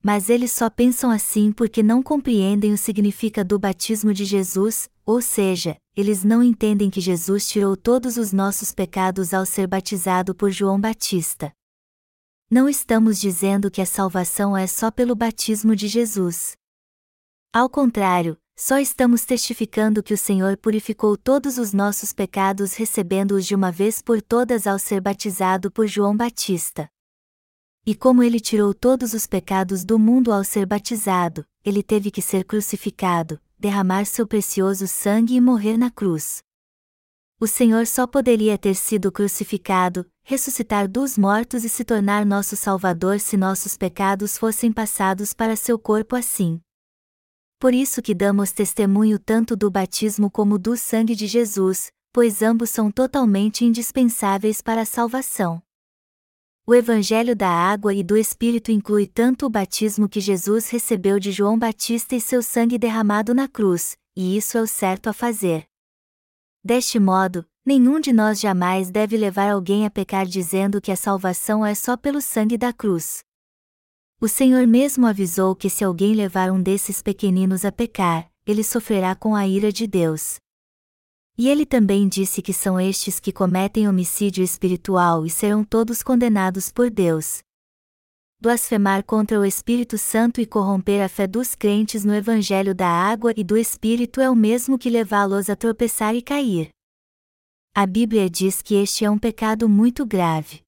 Mas 0.03 0.29
eles 0.29 0.51
só 0.53 0.69
pensam 0.71 1.11
assim 1.11 1.53
porque 1.53 1.83
não 1.83 2.03
compreendem 2.03 2.73
o 2.73 2.79
significado 2.79 3.51
do 3.51 3.59
batismo 3.59 4.13
de 4.13 4.25
Jesus, 4.25 4.89
ou 5.05 5.21
seja, 5.21 5.77
eles 5.97 6.25
não 6.25 6.43
entendem 6.43 6.89
que 6.91 7.01
Jesus 7.01 7.49
tirou 7.49 7.77
todos 7.77 8.17
os 8.17 8.33
nossos 8.33 8.73
pecados 8.73 9.35
ao 9.35 9.45
ser 9.45 9.67
batizado 9.67 10.35
por 10.35 10.51
João 10.51 10.81
Batista. 10.81 11.53
Não 12.51 12.69
estamos 12.69 13.21
dizendo 13.21 13.71
que 13.71 13.81
a 13.81 13.87
salvação 13.87 14.57
é 14.57 14.67
só 14.67 14.91
pelo 14.91 15.15
batismo 15.15 15.75
de 15.75 15.89
Jesus. 15.89 16.57
Ao 17.53 17.69
contrário, 17.69 18.37
só 18.57 18.79
estamos 18.79 19.25
testificando 19.25 20.03
que 20.03 20.15
o 20.15 20.19
Senhor 20.19 20.57
purificou 20.57 21.17
todos 21.17 21.59
os 21.59 21.73
nossos 21.73 22.13
pecados 22.13 22.75
recebendo-os 22.75 23.47
de 23.47 23.55
uma 23.55 23.73
vez 23.73 24.01
por 24.01 24.21
todas 24.21 24.67
ao 24.67 24.79
ser 24.79 25.01
batizado 25.01 25.71
por 25.71 25.87
João 25.87 26.17
Batista. 26.17 26.89
E 27.85 27.95
como 27.95 28.23
ele 28.23 28.39
tirou 28.39 28.73
todos 28.73 29.15
os 29.15 29.27
pecados 29.27 29.85
do 29.85 29.99
mundo 29.99 30.33
ao 30.33 30.45
ser 30.45 30.67
batizado, 30.67 31.45
ele 31.65 31.83
teve 31.83 32.11
que 32.11 32.23
ser 32.23 32.45
crucificado, 32.45 33.41
derramar 33.63 34.05
seu 34.05 34.27
precioso 34.27 34.89
sangue 34.89 35.37
e 35.37 35.41
morrer 35.41 35.77
na 35.79 35.89
cruz. 35.89 36.43
O 37.39 37.47
Senhor 37.47 37.87
só 37.87 38.09
poderia 38.09 38.59
ter 38.59 38.75
sido 38.75 39.13
crucificado, 39.13 40.05
ressuscitar 40.25 40.89
dos 40.89 41.17
mortos 41.17 41.65
e 41.65 41.69
se 41.69 41.85
tornar 41.85 42.27
nosso 42.27 42.57
Salvador 42.57 43.21
se 43.21 43.37
nossos 43.37 43.77
pecados 43.77 44.37
fossem 44.37 44.73
passados 44.73 45.33
para 45.33 45.55
seu 45.55 45.79
corpo 45.79 46.17
assim. 46.17 46.61
Por 47.61 47.73
isso 47.73 48.03
que 48.03 48.17
damos 48.17 48.51
testemunho 48.51 49.17
tanto 49.17 49.55
do 49.55 49.71
batismo 49.71 50.29
como 50.29 50.59
do 50.59 50.77
sangue 50.77 51.15
de 51.15 51.29
Jesus, 51.29 51.93
pois 52.13 52.43
ambos 52.43 52.71
são 52.71 52.91
totalmente 52.91 53.65
indispensáveis 53.65 54.61
para 54.61 54.83
a 54.83 54.87
salvação. 54.87 55.63
O 56.65 56.77
Evangelho 56.77 57.35
da 57.35 57.49
Água 57.49 57.93
e 57.93 58.05
do 58.05 58.17
Espírito 58.17 58.71
inclui 58.71 59.05
tanto 59.05 59.47
o 59.47 59.51
batismo 59.51 60.09
que 60.09 60.21
Jesus 60.21 60.71
recebeu 60.71 61.19
de 61.19 61.33
João 61.33 61.59
Batista 61.59 62.15
e 62.15 62.21
seu 62.21 62.41
sangue 62.41 62.79
derramado 62.79 63.35
na 63.35 63.49
cruz, 63.49 63.97
e 64.17 64.37
isso 64.37 64.57
é 64.57 64.63
o 64.63 64.67
certo 64.67 65.09
a 65.09 65.13
fazer. 65.13 65.65
Deste 66.63 67.01
modo, 67.01 67.45
nenhum 67.67 67.99
de 67.99 68.13
nós 68.13 68.39
jamais 68.39 68.93
deve 68.93 69.17
levar 69.17 69.51
alguém 69.51 69.85
a 69.87 69.91
pecar 69.91 70.25
dizendo 70.25 70.81
que 70.81 70.93
a 70.93 70.97
salvação 70.97 71.67
é 71.67 71.75
só 71.75 71.97
pelo 71.97 72.21
sangue 72.21 72.57
da 72.57 72.73
cruz. 72.73 73.25
O 74.21 74.29
Senhor 74.29 74.65
mesmo 74.65 75.05
avisou 75.05 75.57
que 75.57 75.69
se 75.69 75.83
alguém 75.83 76.15
levar 76.15 76.53
um 76.53 76.63
desses 76.63 77.03
pequeninos 77.03 77.65
a 77.65 77.73
pecar, 77.73 78.31
ele 78.47 78.63
sofrerá 78.63 79.17
com 79.17 79.35
a 79.35 79.49
ira 79.49 79.73
de 79.73 79.89
Deus. 79.89 80.37
E 81.37 81.49
ele 81.49 81.65
também 81.65 82.09
disse 82.09 82.43
que 82.43 82.53
são 82.53 82.79
estes 82.79 83.19
que 83.19 83.33
cometem 83.33 83.89
homicídio 83.89 84.45
espiritual 84.45 85.25
e 85.25 85.31
serão 85.31 85.65
todos 85.65 86.03
condenados 86.03 86.71
por 86.71 86.91
Deus. 86.91 87.43
Blasfemar 88.41 89.05
contra 89.05 89.39
o 89.39 89.45
Espírito 89.45 89.97
Santo 89.97 90.41
e 90.41 90.47
corromper 90.47 91.01
a 91.01 91.09
fé 91.09 91.27
dos 91.27 91.55
crentes 91.55 92.05
no 92.05 92.13
Evangelho 92.13 92.75
da 92.75 92.89
água 92.89 93.33
e 93.37 93.45
do 93.45 93.57
Espírito 93.57 94.21
é 94.21 94.29
o 94.29 94.35
mesmo 94.35 94.77
que 94.77 94.91
levá-los 94.91 95.49
a 95.49 95.55
tropeçar 95.55 96.15
e 96.15 96.21
cair. 96.21 96.71
A 97.73 97.87
Bíblia 97.87 98.29
diz 98.29 98.61
que 98.61 98.75
este 98.75 99.05
é 99.05 99.11
um 99.11 99.17
pecado 99.17 99.69
muito 99.69 100.05
grave. 100.05 100.61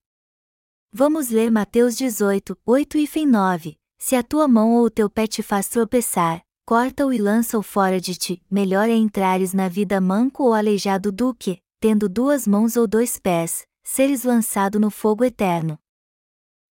Vamos 0.92 1.30
ler 1.30 1.50
Mateus 1.50 1.96
18, 1.96 2.56
8 2.64 2.98
e 2.98 3.26
9. 3.26 3.76
Se 3.98 4.14
a 4.14 4.22
tua 4.22 4.46
mão 4.46 4.74
ou 4.74 4.84
o 4.84 4.90
teu 4.90 5.10
pé 5.10 5.26
te 5.26 5.42
faz 5.42 5.66
tropeçar, 5.66 6.43
corta-o 6.64 7.12
e 7.12 7.18
lança-o 7.18 7.62
fora 7.62 8.00
de 8.00 8.14
ti. 8.14 8.42
Melhor 8.50 8.88
é 8.88 8.94
entrares 8.94 9.52
na 9.52 9.68
vida 9.68 10.00
manco 10.00 10.44
ou 10.44 10.54
aleijado 10.54 11.12
do 11.12 11.34
que, 11.34 11.58
tendo 11.80 12.08
duas 12.08 12.46
mãos 12.46 12.76
ou 12.76 12.86
dois 12.86 13.18
pés, 13.18 13.66
seres 13.82 14.24
lançado 14.24 14.80
no 14.80 14.90
fogo 14.90 15.24
eterno. 15.24 15.78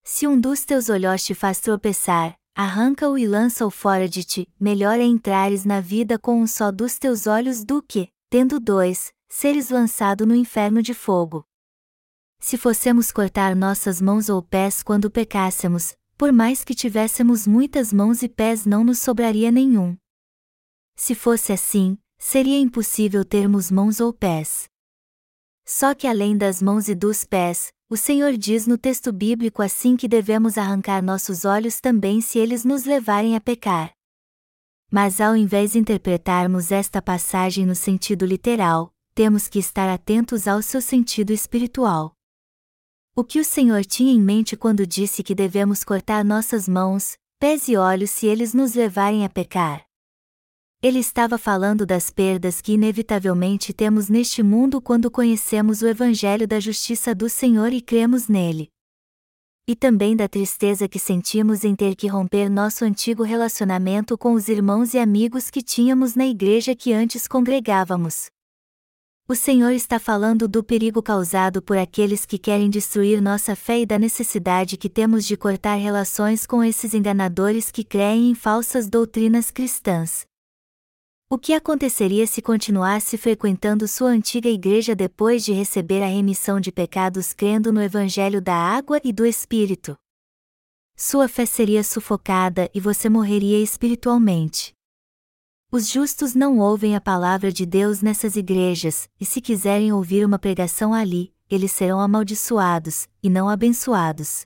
Se 0.03 0.27
um 0.27 0.39
dos 0.39 0.65
teus 0.65 0.89
olhos 0.89 1.23
te 1.23 1.33
faz 1.33 1.59
tropeçar, 1.59 2.35
arranca-o 2.55 3.17
e 3.17 3.25
lança-o 3.25 3.69
fora 3.69 4.09
de 4.09 4.23
ti. 4.23 4.49
Melhor 4.59 4.99
é 4.99 5.03
entrares 5.03 5.63
na 5.63 5.79
vida 5.79 6.19
com 6.19 6.41
um 6.41 6.47
só 6.47 6.71
dos 6.71 6.97
teus 6.97 7.27
olhos 7.27 7.63
do 7.63 7.81
que, 7.81 8.09
tendo 8.29 8.59
dois, 8.59 9.13
seres 9.29 9.69
lançado 9.69 10.25
no 10.25 10.35
inferno 10.35 10.81
de 10.81 10.93
fogo. 10.93 11.45
Se 12.39 12.57
fossemos 12.57 13.11
cortar 13.11 13.55
nossas 13.55 14.01
mãos 14.01 14.27
ou 14.27 14.41
pés 14.41 14.83
quando 14.83 15.09
pecássemos, 15.09 15.95
por 16.17 16.31
mais 16.31 16.63
que 16.63 16.75
tivéssemos 16.75 17.47
muitas 17.47 17.91
mãos 17.91 18.23
e 18.23 18.29
pés 18.29 18.65
não 18.65 18.83
nos 18.83 18.99
sobraria 18.99 19.51
nenhum. 19.51 19.97
Se 20.95 21.15
fosse 21.15 21.51
assim, 21.51 21.97
seria 22.17 22.59
impossível 22.59 23.25
termos 23.25 23.69
mãos 23.71 23.99
ou 23.99 24.13
pés. 24.13 24.65
Só 25.65 25.93
que 25.93 26.07
além 26.07 26.37
das 26.37 26.61
mãos 26.61 26.87
e 26.87 26.95
dos 26.95 27.23
pés, 27.23 27.71
o 27.89 27.97
Senhor 27.97 28.37
diz 28.37 28.65
no 28.67 28.77
texto 28.77 29.11
bíblico 29.11 29.61
assim 29.61 29.95
que 29.95 30.07
devemos 30.07 30.57
arrancar 30.57 31.01
nossos 31.03 31.45
olhos 31.45 31.79
também 31.79 32.21
se 32.21 32.39
eles 32.39 32.65
nos 32.65 32.85
levarem 32.85 33.35
a 33.35 33.41
pecar. 33.41 33.93
Mas 34.91 35.19
ao 35.19 35.35
invés 35.35 35.71
de 35.73 35.79
interpretarmos 35.79 36.71
esta 36.71 37.01
passagem 37.01 37.65
no 37.65 37.75
sentido 37.75 38.25
literal, 38.25 38.93
temos 39.15 39.47
que 39.47 39.59
estar 39.59 39.89
atentos 39.89 40.47
ao 40.47 40.61
seu 40.61 40.81
sentido 40.81 41.31
espiritual. 41.31 42.15
O 43.15 43.23
que 43.23 43.39
o 43.39 43.45
Senhor 43.45 43.85
tinha 43.85 44.11
em 44.11 44.19
mente 44.19 44.57
quando 44.57 44.87
disse 44.87 45.21
que 45.21 45.35
devemos 45.35 45.83
cortar 45.83 46.25
nossas 46.25 46.67
mãos, 46.67 47.15
pés 47.39 47.67
e 47.67 47.77
olhos 47.77 48.09
se 48.09 48.25
eles 48.25 48.55
nos 48.55 48.73
levarem 48.73 49.23
a 49.23 49.29
pecar? 49.29 49.85
Ele 50.81 50.97
estava 50.97 51.37
falando 51.37 51.85
das 51.85 52.09
perdas 52.09 52.59
que 52.59 52.73
inevitavelmente 52.73 53.71
temos 53.71 54.09
neste 54.09 54.41
mundo 54.41 54.81
quando 54.81 55.11
conhecemos 55.11 55.83
o 55.83 55.87
Evangelho 55.87 56.47
da 56.47 56.59
Justiça 56.59 57.13
do 57.13 57.29
Senhor 57.29 57.71
e 57.71 57.81
cremos 57.81 58.27
nele. 58.27 58.69
E 59.67 59.75
também 59.75 60.15
da 60.15 60.27
tristeza 60.27 60.87
que 60.87 60.97
sentimos 60.97 61.63
em 61.63 61.75
ter 61.75 61.95
que 61.95 62.07
romper 62.07 62.49
nosso 62.49 62.83
antigo 62.83 63.21
relacionamento 63.21 64.17
com 64.17 64.33
os 64.33 64.47
irmãos 64.47 64.95
e 64.95 64.97
amigos 64.97 65.51
que 65.51 65.61
tínhamos 65.61 66.15
na 66.15 66.25
igreja 66.25 66.75
que 66.75 66.91
antes 66.91 67.27
congregávamos. 67.27 68.31
O 69.25 69.35
Senhor 69.35 69.71
está 69.71 69.99
falando 69.99 70.49
do 70.49 70.61
perigo 70.61 71.01
causado 71.01 71.61
por 71.61 71.77
aqueles 71.77 72.25
que 72.25 72.37
querem 72.37 72.69
destruir 72.69 73.21
nossa 73.21 73.55
fé 73.55 73.79
e 73.79 73.85
da 73.85 73.97
necessidade 73.97 74.75
que 74.75 74.89
temos 74.89 75.25
de 75.25 75.37
cortar 75.37 75.75
relações 75.75 76.45
com 76.45 76.61
esses 76.61 76.93
enganadores 76.93 77.71
que 77.71 77.85
creem 77.85 78.31
em 78.31 78.35
falsas 78.35 78.89
doutrinas 78.89 79.49
cristãs. 79.49 80.25
O 81.29 81.37
que 81.37 81.53
aconteceria 81.53 82.27
se 82.27 82.41
continuasse 82.41 83.17
frequentando 83.17 83.87
sua 83.87 84.09
antiga 84.09 84.49
igreja 84.49 84.93
depois 84.93 85.45
de 85.45 85.53
receber 85.53 86.03
a 86.03 86.07
remissão 86.07 86.59
de 86.59 86.69
pecados 86.69 87.31
crendo 87.31 87.71
no 87.71 87.81
Evangelho 87.81 88.41
da 88.41 88.53
água 88.53 88.99
e 89.05 89.13
do 89.13 89.25
Espírito? 89.25 89.95
Sua 90.97 91.29
fé 91.29 91.45
seria 91.45 91.81
sufocada 91.81 92.69
e 92.75 92.79
você 92.81 93.07
morreria 93.07 93.57
espiritualmente. 93.63 94.73
Os 95.75 95.89
justos 95.89 96.35
não 96.35 96.59
ouvem 96.59 96.95
a 96.95 97.01
palavra 97.01 97.51
de 97.51 97.65
Deus 97.65 97.99
nessas 97.99 98.35
igrejas, 98.35 99.09
e 99.19 99.25
se 99.25 99.41
quiserem 99.41 99.91
ouvir 99.91 100.23
uma 100.23 100.37
pregação 100.37 100.93
ali, 100.93 101.33
eles 101.49 101.71
serão 101.71 101.99
amaldiçoados, 101.99 103.07
e 103.23 103.27
não 103.27 103.49
abençoados. 103.49 104.45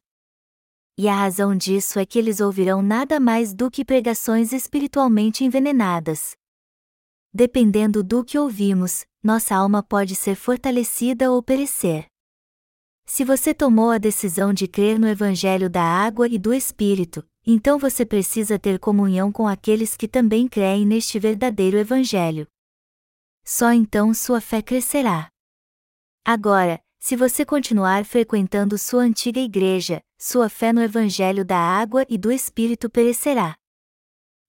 E 0.98 1.06
a 1.06 1.14
razão 1.14 1.54
disso 1.54 2.00
é 2.00 2.06
que 2.06 2.18
eles 2.18 2.40
ouvirão 2.40 2.82
nada 2.82 3.20
mais 3.20 3.54
do 3.54 3.70
que 3.70 3.84
pregações 3.84 4.54
espiritualmente 4.54 5.44
envenenadas. 5.44 6.32
Dependendo 7.34 8.02
do 8.06 8.24
que 8.24 8.40
ouvimos, 8.40 9.06
nossa 9.22 9.54
alma 9.54 9.84
pode 9.84 10.16
ser 10.16 10.36
fortalecida 10.36 11.30
ou 11.30 11.44
perecer. 11.44 12.06
Se 13.06 13.26
você 13.26 13.54
tomou 13.54 13.92
a 13.92 13.98
decisão 13.98 14.54
de 14.54 14.66
crer 14.66 14.98
no 14.98 15.10
Evangelho 15.10 15.70
da 15.70 15.84
água 15.84 16.26
e 16.30 16.40
do 16.40 16.54
Espírito, 16.54 17.22
então 17.50 17.80
você 17.80 18.06
precisa 18.06 18.60
ter 18.60 18.78
comunhão 18.78 19.32
com 19.32 19.48
aqueles 19.48 19.96
que 19.96 20.06
também 20.06 20.50
creem 20.50 20.86
neste 20.86 21.18
verdadeiro 21.18 21.78
Evangelho. 21.78 22.46
Só 23.46 23.72
então 23.72 24.14
sua 24.14 24.42
fé 24.42 24.62
crescerá. 24.62 25.30
Agora, 26.26 26.78
se 27.00 27.16
você 27.16 27.46
continuar 27.46 28.04
frequentando 28.04 28.78
sua 28.78 29.04
antiga 29.04 29.40
igreja, 29.40 30.02
sua 30.20 30.50
fé 30.50 30.74
no 30.74 30.82
Evangelho 30.82 31.46
da 31.46 31.58
água 31.58 32.06
e 32.10 32.18
do 32.18 32.34
Espírito 32.34 32.90
perecerá. 32.90 33.56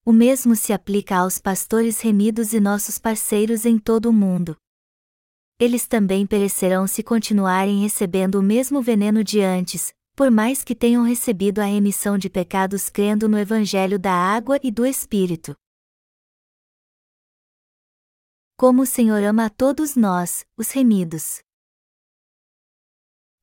O 0.05 0.11
mesmo 0.11 0.53
se 0.53 0.73
aplica 0.73 1.19
aos 1.19 1.39
pastores 1.39 2.01
remidos 2.01 2.51
e 2.51 2.59
nossos 2.59 2.97
parceiros 2.97 3.65
em 3.65 3.79
todo 3.79 4.07
o 4.07 4.13
mundo. 4.13 4.57
Eles 5.57 5.87
também 5.87 6.27
perecerão 6.27 6.85
se 6.85 7.01
continuarem 7.01 7.81
recebendo 7.81 8.35
o 8.35 8.43
mesmo 8.43 8.81
veneno 8.81 9.23
de 9.23 9.39
antes, 9.39 9.93
por 10.19 10.29
mais 10.29 10.65
que 10.65 10.75
tenham 10.75 11.01
recebido 11.01 11.59
a 11.59 11.63
remissão 11.63 12.17
de 12.17 12.29
pecados 12.29 12.89
crendo 12.89 13.29
no 13.29 13.39
Evangelho 13.39 13.97
da 13.97 14.11
água 14.11 14.59
e 14.61 14.69
do 14.69 14.85
Espírito. 14.85 15.55
Como 18.57 18.81
o 18.81 18.85
Senhor 18.85 19.23
ama 19.23 19.45
a 19.45 19.49
todos 19.49 19.95
nós, 19.95 20.45
os 20.57 20.71
remidos. 20.71 21.39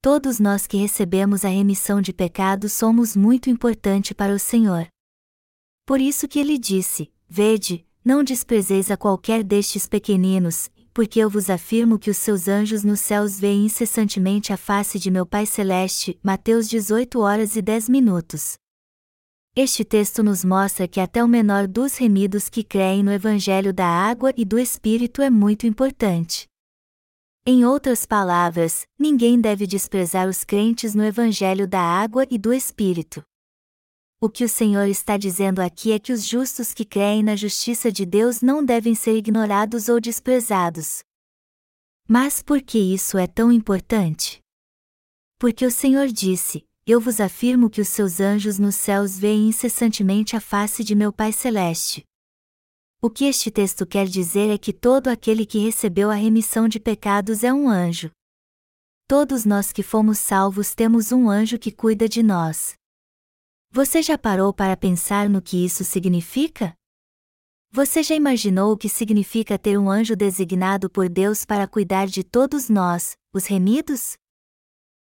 Todos 0.03 0.39
nós 0.39 0.67
que 0.67 0.77
recebemos 0.77 1.47
a 1.47 1.49
remissão 1.49 2.03
de 2.03 2.13
pecados 2.13 2.75
somos 2.75 3.17
muito 3.17 3.49
importante 3.49 4.15
para 4.15 4.35
o 4.35 4.39
Senhor. 4.39 4.87
Por 5.87 5.99
isso 5.99 6.29
que 6.29 6.39
ele 6.39 6.59
disse: 6.59 7.11
Vede, 7.27 7.89
não 8.05 8.23
desprezeis 8.23 8.91
a 8.91 8.99
qualquer 8.99 9.43
destes 9.43 9.89
pequeninos, 9.89 10.71
porque 10.97 11.19
eu 11.21 11.29
vos 11.29 11.51
afirmo 11.51 11.99
que 11.99 12.09
os 12.09 12.17
seus 12.17 12.49
anjos 12.49 12.83
nos 12.83 13.01
céus 13.01 13.39
veem 13.39 13.67
incessantemente 13.67 14.51
a 14.51 14.57
face 14.57 14.99
de 14.99 15.11
meu 15.11 15.27
Pai 15.27 15.45
Celeste. 15.45 16.19
Mateus 16.23 16.67
18 16.71 17.21
horas 17.21 17.55
e 17.55 17.61
10 17.61 17.91
minutos. 17.91 18.55
Este 19.55 19.85
texto 19.85 20.23
nos 20.23 20.43
mostra 20.43 20.89
que 20.89 20.99
até 20.99 21.23
o 21.23 21.29
menor 21.29 21.67
dos 21.67 21.99
remidos 21.99 22.49
que 22.49 22.65
creem 22.65 23.03
no 23.03 23.13
Evangelho 23.13 23.75
da 23.75 23.87
água 23.87 24.33
e 24.39 24.43
do 24.43 24.59
Espírito 24.59 25.21
é 25.21 25.29
muito 25.29 25.67
importante. 25.67 26.47
Em 27.45 27.63
outras 27.63 28.07
palavras, 28.07 28.87
ninguém 28.99 29.39
deve 29.39 29.67
desprezar 29.67 30.27
os 30.27 30.45
crentes 30.45 30.95
no 30.95 31.05
Evangelho 31.05 31.69
da 31.69 31.83
água 31.83 32.27
e 32.31 32.39
do 32.39 32.55
Espírito. 32.55 33.23
O 34.19 34.31
que 34.31 34.45
o 34.45 34.49
Senhor 34.49 34.89
está 34.89 35.19
dizendo 35.19 35.61
aqui 35.61 35.93
é 35.93 35.99
que 35.99 36.11
os 36.11 36.25
justos 36.25 36.73
que 36.73 36.87
creem 36.87 37.23
na 37.23 37.37
justiça 37.37 37.93
de 37.93 38.07
Deus 38.07 38.41
não 38.41 38.65
devem 38.65 38.95
ser 38.95 39.15
ignorados 39.15 39.91
ou 39.91 40.01
desprezados. 40.01 41.01
Mas 42.09 42.43
por 42.43 42.63
que 42.63 42.79
isso 42.79 43.19
é 43.19 43.27
tão 43.27 43.53
importante? 43.53 44.41
Porque 45.39 45.67
o 45.67 45.71
Senhor 45.71 46.07
disse: 46.07 46.65
Eu 46.87 46.99
vos 46.99 47.21
afirmo 47.21 47.69
que 47.69 47.83
os 47.83 47.89
seus 47.89 48.19
anjos 48.19 48.59
nos 48.59 48.77
céus 48.77 49.19
veem 49.19 49.49
incessantemente 49.49 50.35
a 50.35 50.41
face 50.41 50.83
de 50.83 50.95
meu 50.95 51.13
Pai 51.13 51.31
Celeste. 51.31 52.03
O 53.03 53.11
que 53.11 53.27
este 53.27 53.51
texto 53.51 53.85
quer 53.85 54.07
dizer 54.07 54.49
é 54.49 54.57
que 54.57 54.73
todo 54.73 55.09
aquele 55.09 55.45
que 55.45 55.59
recebeu 55.59 56.11
a 56.11 56.15
remissão 56.15 56.67
de 56.67 56.81
pecados 56.81 57.45
é 57.45 57.53
um 57.53 57.69
anjo. 57.69 58.11
Todos 59.07 59.45
nós 59.45 59.73
que 59.73 59.83
fomos 59.83 60.19
salvos 60.19 60.75
temos 60.75 61.13
um 61.13 61.29
anjo 61.29 61.59
que 61.59 61.71
cuida 61.71 62.09
de 62.09 62.23
nós. 62.23 62.75
Você 63.77 64.01
já 64.01 64.17
parou 64.17 64.55
para 64.55 64.75
pensar 64.75 65.29
no 65.29 65.43
que 65.43 65.63
isso 65.63 65.85
significa? 65.85 66.75
Você 67.71 68.03
já 68.03 68.15
imaginou 68.15 68.73
o 68.73 68.77
que 68.79 68.89
significa 68.89 69.59
ter 69.59 69.79
um 69.79 69.91
anjo 69.91 70.17
designado 70.17 70.89
por 70.89 71.11
Deus 71.11 71.45
para 71.45 71.69
cuidar 71.69 72.07
de 72.07 72.25
todos 72.25 72.71
nós, 72.71 73.19
os 73.35 73.45
remidos? 73.45 74.17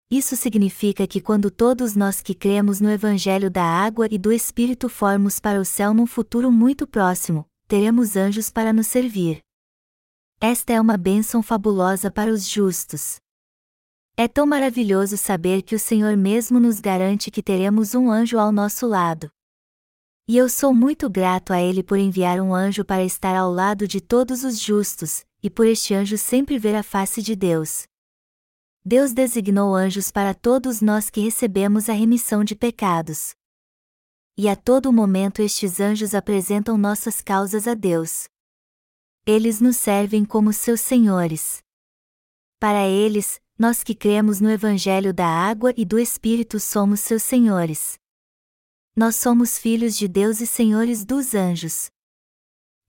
Isso 0.10 0.38
significa 0.38 1.06
que 1.06 1.20
quando 1.20 1.52
todos 1.52 1.98
nós 1.98 2.22
que 2.22 2.34
cremos 2.34 2.80
no 2.80 2.90
Evangelho 2.90 3.52
da 3.52 3.66
Água 3.66 4.08
e 4.10 4.18
do 4.18 4.32
Espírito 4.32 4.88
formos 4.88 5.38
para 5.38 5.60
o 5.60 5.66
céu 5.66 5.94
num 5.94 6.08
futuro 6.08 6.50
muito 6.50 6.88
próximo, 6.88 7.46
teremos 7.68 8.16
anjos 8.16 8.50
para 8.50 8.72
nos 8.72 8.88
servir. 8.88 9.42
Esta 10.40 10.72
é 10.72 10.80
uma 10.80 10.96
bênção 10.96 11.44
fabulosa 11.44 12.10
para 12.10 12.32
os 12.32 12.48
justos. 12.48 13.21
É 14.18 14.28
tão 14.28 14.46
maravilhoso 14.46 15.18
saber 15.18 15.62
que 15.62 15.74
o 15.74 15.80
Senhor 15.80 16.16
mesmo 16.16 16.60
nos 16.60 16.80
garante 16.80 17.32
que 17.32 17.42
teremos 17.42 17.96
um 17.96 18.12
anjo 18.12 18.38
ao 18.38 18.52
nosso 18.52 18.86
lado. 18.86 19.32
E 20.28 20.38
eu 20.38 20.48
sou 20.48 20.74
muito 20.74 21.10
grato 21.10 21.52
a 21.52 21.62
Ele 21.62 21.82
por 21.82 21.98
enviar 21.98 22.40
um 22.40 22.54
anjo 22.54 22.86
para 22.86 23.04
estar 23.04 23.36
ao 23.36 23.52
lado 23.52 23.88
de 23.88 24.00
todos 24.00 24.44
os 24.44 24.60
justos, 24.60 25.26
e 25.42 25.50
por 25.50 25.66
este 25.66 25.94
anjo 25.94 26.18
sempre 26.18 26.60
ver 26.60 26.76
a 26.76 26.84
face 26.84 27.22
de 27.22 27.36
Deus. 27.36 27.84
Deus 28.86 29.14
designou 29.14 29.76
anjos 29.76 30.12
para 30.12 30.34
todos 30.34 30.82
nós 30.82 31.10
que 31.10 31.22
recebemos 31.22 31.90
a 31.90 31.94
remissão 31.94 32.44
de 32.44 32.56
pecados. 32.56 33.34
E 34.38 34.48
a 34.48 34.56
todo 34.56 34.94
momento 34.94 35.42
estes 35.42 35.80
anjos 35.80 36.16
apresentam 36.16 36.78
nossas 36.78 37.22
causas 37.22 37.68
a 37.68 37.74
Deus. 37.74 38.28
Eles 39.26 39.60
nos 39.60 39.78
servem 39.78 40.24
como 40.26 40.54
seus 40.54 40.82
senhores. 40.82 41.62
Para 42.60 42.88
eles, 42.88 43.41
nós 43.62 43.84
que 43.84 43.94
cremos 43.94 44.42
no 44.42 44.50
Evangelho 44.50 45.14
da 45.14 45.28
Água 45.28 45.72
e 45.78 45.86
do 45.86 46.00
Espírito 46.00 46.60
somos 46.60 47.00
seus 47.00 47.22
senhores. 47.22 47.94
Nós 48.96 49.16
somos 49.18 49.56
filhos 49.56 49.96
de 49.96 50.08
Deus 50.08 50.42
e 50.42 50.48
senhores 50.48 51.06
dos 51.06 51.36
anjos. 51.36 51.92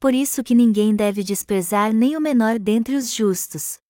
Por 0.01 0.15
isso 0.15 0.43
que 0.43 0.55
ninguém 0.55 0.97
deve 0.97 1.23
desprezar 1.23 1.93
nem 1.93 2.17
o 2.17 2.21
menor 2.23 2.59
dentre 2.59 2.97
os 2.97 3.13
justos. 3.13 3.81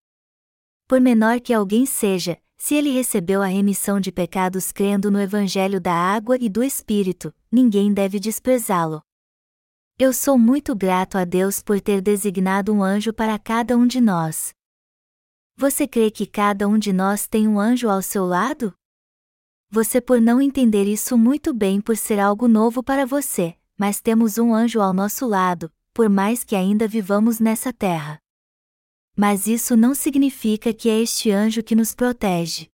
Por 0.89 1.01
menor 1.01 1.41
que 1.41 1.55
alguém 1.55 1.87
seja, 1.87 2.37
se 2.59 2.75
ele 2.75 2.91
recebeu 2.91 3.43
a 3.43 3.47
remissão 3.47 4.01
de 4.01 4.11
pecados 4.11 4.73
crendo 4.73 5.09
no 5.09 5.21
Evangelho 5.21 5.81
da 5.81 5.95
Água 5.95 6.37
e 6.41 6.49
do 6.49 6.65
Espírito, 6.65 7.33
ninguém 7.49 7.95
deve 7.95 8.19
desprezá-lo. 8.19 9.01
Eu 9.97 10.13
sou 10.13 10.37
muito 10.37 10.75
grato 10.75 11.17
a 11.17 11.25
Deus 11.25 11.63
por 11.63 11.81
ter 11.81 12.01
designado 12.01 12.75
um 12.75 12.83
anjo 12.83 13.13
para 13.13 13.39
cada 13.39 13.77
um 13.77 13.87
de 13.87 14.01
nós. 14.01 14.53
Você 15.57 15.87
crê 15.87 16.11
que 16.11 16.27
cada 16.27 16.67
um 16.67 16.79
de 16.79 16.93
nós 16.93 17.27
tem 17.27 17.47
um 17.47 17.61
anjo 17.61 17.89
ao 17.89 18.03
seu 18.03 18.25
lado? 18.25 18.75
Você 19.71 20.01
por 20.01 20.21
não 20.21 20.41
entender 20.41 20.85
isso 20.85 21.17
muito 21.17 21.53
bem 21.53 21.81
por 21.81 21.97
ser 21.97 22.19
algo 22.19 22.49
novo 22.49 22.83
para 22.83 23.07
você, 23.07 23.57
mas 23.79 24.01
temos 24.01 24.39
um 24.39 24.55
anjo 24.55 24.81
ao 24.81 24.93
nosso 24.93 25.27
lado, 25.27 25.73
por 25.93 26.09
mais 26.09 26.43
que 26.43 26.57
ainda 26.57 26.89
vivamos 26.89 27.39
nessa 27.39 27.73
terra. 27.73 28.19
Mas 29.15 29.47
isso 29.47 29.77
não 29.77 29.95
significa 29.95 30.73
que 30.73 30.89
é 30.89 31.01
este 31.01 31.31
anjo 31.31 31.63
que 31.63 31.77
nos 31.77 31.95
protege. 31.95 32.69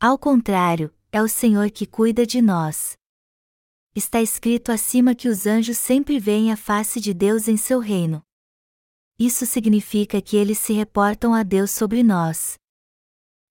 Ao 0.00 0.18
contrário, 0.18 0.92
é 1.12 1.22
o 1.22 1.28
Senhor 1.28 1.70
que 1.70 1.86
cuida 1.86 2.26
de 2.26 2.42
nós. 2.42 2.96
Está 3.94 4.20
escrito 4.20 4.70
acima 4.70 5.14
que 5.14 5.28
os 5.28 5.46
anjos 5.46 5.78
sempre 5.78 6.18
veem 6.18 6.52
a 6.52 6.56
face 6.56 7.00
de 7.00 7.14
Deus 7.14 7.48
em 7.48 7.56
seu 7.56 7.78
reino 7.78 8.25
isso 9.18 9.46
significa 9.46 10.20
que 10.20 10.36
eles 10.36 10.58
se 10.58 10.72
reportam 10.72 11.32
a 11.32 11.42
Deus 11.42 11.70
sobre 11.70 12.02
nós. 12.02 12.58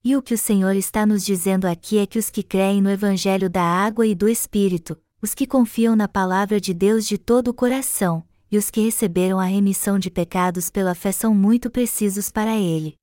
E 0.04 0.16
o 0.16 0.22
que 0.22 0.36
o 0.36 0.38
Senhor 0.38 0.76
está 0.76 1.06
nos 1.06 1.26
dizendo 1.26 1.66
aqui 1.66 1.98
é 1.98 2.06
que 2.06 2.20
os 2.20 2.30
que 2.30 2.44
creem 2.44 2.82
no 2.82 2.92
Evangelho 2.92 3.50
da 3.50 3.64
água 3.64 4.06
e 4.06 4.14
do 4.14 4.30
Espírito, 4.30 5.02
os 5.20 5.34
que 5.34 5.48
confiam 5.48 5.96
na 5.96 6.08
palavra 6.08 6.62
de 6.62 6.74
Deus 6.74 7.08
de 7.08 7.18
todo 7.18 7.48
o 7.48 7.54
coração, 7.54 8.24
e 8.52 8.58
os 8.58 8.70
que 8.70 8.82
receberam 8.82 9.40
a 9.40 9.46
remissão 9.46 9.98
de 9.98 10.12
pecados 10.12 10.70
pela 10.70 10.94
fé 10.94 11.12
são 11.12 11.34
muito 11.34 11.72
precisos 11.72 12.30
para 12.30 12.56
Ele. 12.56 12.96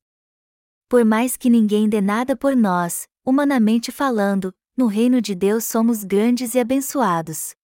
Por 0.89 1.05
mais 1.05 1.37
que 1.37 1.51
ninguém 1.51 1.89
dê 1.89 2.01
nada 2.01 2.37
por 2.37 2.55
nós, 2.55 3.09
humanamente 3.25 3.91
falando, 3.91 4.55
no 4.77 4.87
reino 4.87 5.21
de 5.21 5.35
Deus 5.35 5.65
somos 5.65 6.05
grandes 6.05 6.55
e 6.55 6.61
abençoados. 6.61 7.55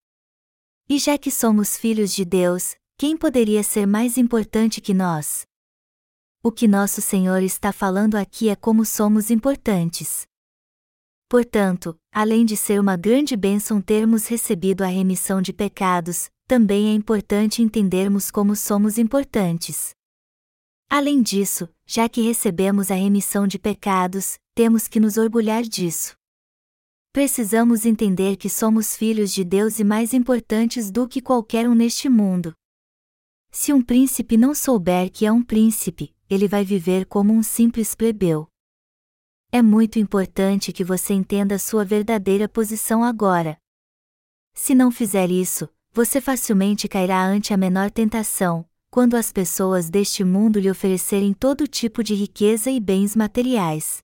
E 0.88 0.98
já 0.98 1.16
que 1.16 1.30
somos 1.30 1.76
filhos 1.76 2.12
de 2.12 2.24
Deus, 2.24 2.74
quem 3.00 3.16
poderia 3.16 3.62
ser 3.62 3.86
mais 3.86 4.18
importante 4.18 4.80
que 4.80 4.92
nós? 4.92 5.46
O 6.42 6.50
que 6.50 6.66
nosso 6.66 7.00
Senhor 7.00 7.40
está 7.44 7.72
falando 7.72 8.16
aqui 8.16 8.48
é 8.48 8.56
como 8.56 8.84
somos 8.84 9.30
importantes. 9.30 10.26
Portanto, 11.28 11.96
além 12.12 12.44
de 12.44 12.56
ser 12.56 12.80
uma 12.80 12.96
grande 12.96 13.36
bênção 13.36 13.80
termos 13.80 14.26
recebido 14.26 14.82
a 14.82 14.88
remissão 14.88 15.40
de 15.40 15.52
pecados, 15.52 16.28
também 16.48 16.88
é 16.88 16.92
importante 16.92 17.62
entendermos 17.62 18.32
como 18.32 18.56
somos 18.56 18.98
importantes. 18.98 19.90
Além 20.90 21.22
disso, 21.22 21.68
já 21.86 22.08
que 22.08 22.20
recebemos 22.20 22.90
a 22.90 22.96
remissão 22.96 23.46
de 23.46 23.60
pecados, 23.60 24.38
temos 24.56 24.88
que 24.88 24.98
nos 24.98 25.16
orgulhar 25.16 25.62
disso. 25.62 26.16
Precisamos 27.12 27.86
entender 27.86 28.36
que 28.36 28.50
somos 28.50 28.96
filhos 28.96 29.32
de 29.32 29.44
Deus 29.44 29.78
e 29.78 29.84
mais 29.84 30.12
importantes 30.12 30.90
do 30.90 31.06
que 31.06 31.20
qualquer 31.20 31.68
um 31.68 31.76
neste 31.76 32.08
mundo. 32.08 32.52
Se 33.50 33.72
um 33.72 33.82
príncipe 33.82 34.36
não 34.36 34.54
souber 34.54 35.10
que 35.10 35.26
é 35.26 35.32
um 35.32 35.42
príncipe, 35.42 36.14
ele 36.28 36.46
vai 36.46 36.64
viver 36.64 37.06
como 37.06 37.32
um 37.32 37.42
simples 37.42 37.94
plebeu. 37.94 38.46
É 39.50 39.62
muito 39.62 39.98
importante 39.98 40.72
que 40.72 40.84
você 40.84 41.14
entenda 41.14 41.58
sua 41.58 41.84
verdadeira 41.84 42.48
posição 42.48 43.02
agora. 43.02 43.58
Se 44.52 44.74
não 44.74 44.90
fizer 44.90 45.30
isso, 45.30 45.68
você 45.92 46.20
facilmente 46.20 46.86
cairá 46.86 47.24
ante 47.24 47.54
a 47.54 47.56
menor 47.56 47.90
tentação, 47.90 48.68
quando 48.90 49.16
as 49.16 49.32
pessoas 49.32 49.88
deste 49.88 50.22
mundo 50.22 50.60
lhe 50.60 50.70
oferecerem 50.70 51.32
todo 51.32 51.66
tipo 51.66 52.04
de 52.04 52.14
riqueza 52.14 52.70
e 52.70 52.78
bens 52.78 53.16
materiais. 53.16 54.02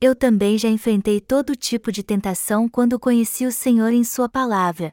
Eu 0.00 0.16
também 0.16 0.58
já 0.58 0.68
enfrentei 0.68 1.20
todo 1.20 1.54
tipo 1.54 1.92
de 1.92 2.02
tentação 2.02 2.68
quando 2.68 2.98
conheci 2.98 3.46
o 3.46 3.52
Senhor 3.52 3.92
em 3.92 4.02
Sua 4.02 4.28
palavra. 4.28 4.92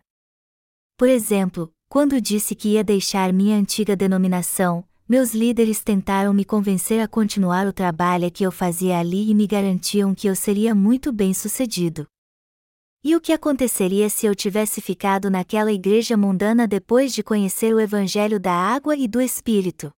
Por 0.98 1.08
exemplo, 1.08 1.74
quando 1.90 2.20
disse 2.20 2.54
que 2.54 2.74
ia 2.74 2.84
deixar 2.84 3.32
minha 3.32 3.58
antiga 3.58 3.96
denominação, 3.96 4.84
meus 5.08 5.34
líderes 5.34 5.82
tentaram 5.82 6.34
me 6.34 6.44
convencer 6.44 7.02
a 7.02 7.08
continuar 7.08 7.66
o 7.66 7.72
trabalho 7.72 8.30
que 8.30 8.44
eu 8.44 8.52
fazia 8.52 9.00
ali 9.00 9.30
e 9.30 9.34
me 9.34 9.48
garantiam 9.48 10.14
que 10.14 10.28
eu 10.28 10.36
seria 10.36 10.76
muito 10.76 11.14
bem 11.14 11.34
sucedido. 11.34 12.06
E 13.02 13.16
o 13.16 13.22
que 13.22 13.32
aconteceria 13.32 14.10
se 14.10 14.26
eu 14.26 14.36
tivesse 14.36 14.82
ficado 14.82 15.30
naquela 15.30 15.72
igreja 15.72 16.18
mundana 16.18 16.68
depois 16.68 17.14
de 17.14 17.24
conhecer 17.24 17.74
o 17.74 17.80
Evangelho 17.80 18.38
da 18.38 18.52
Água 18.52 18.98
e 18.98 19.08
do 19.08 19.22
Espírito? 19.22 19.90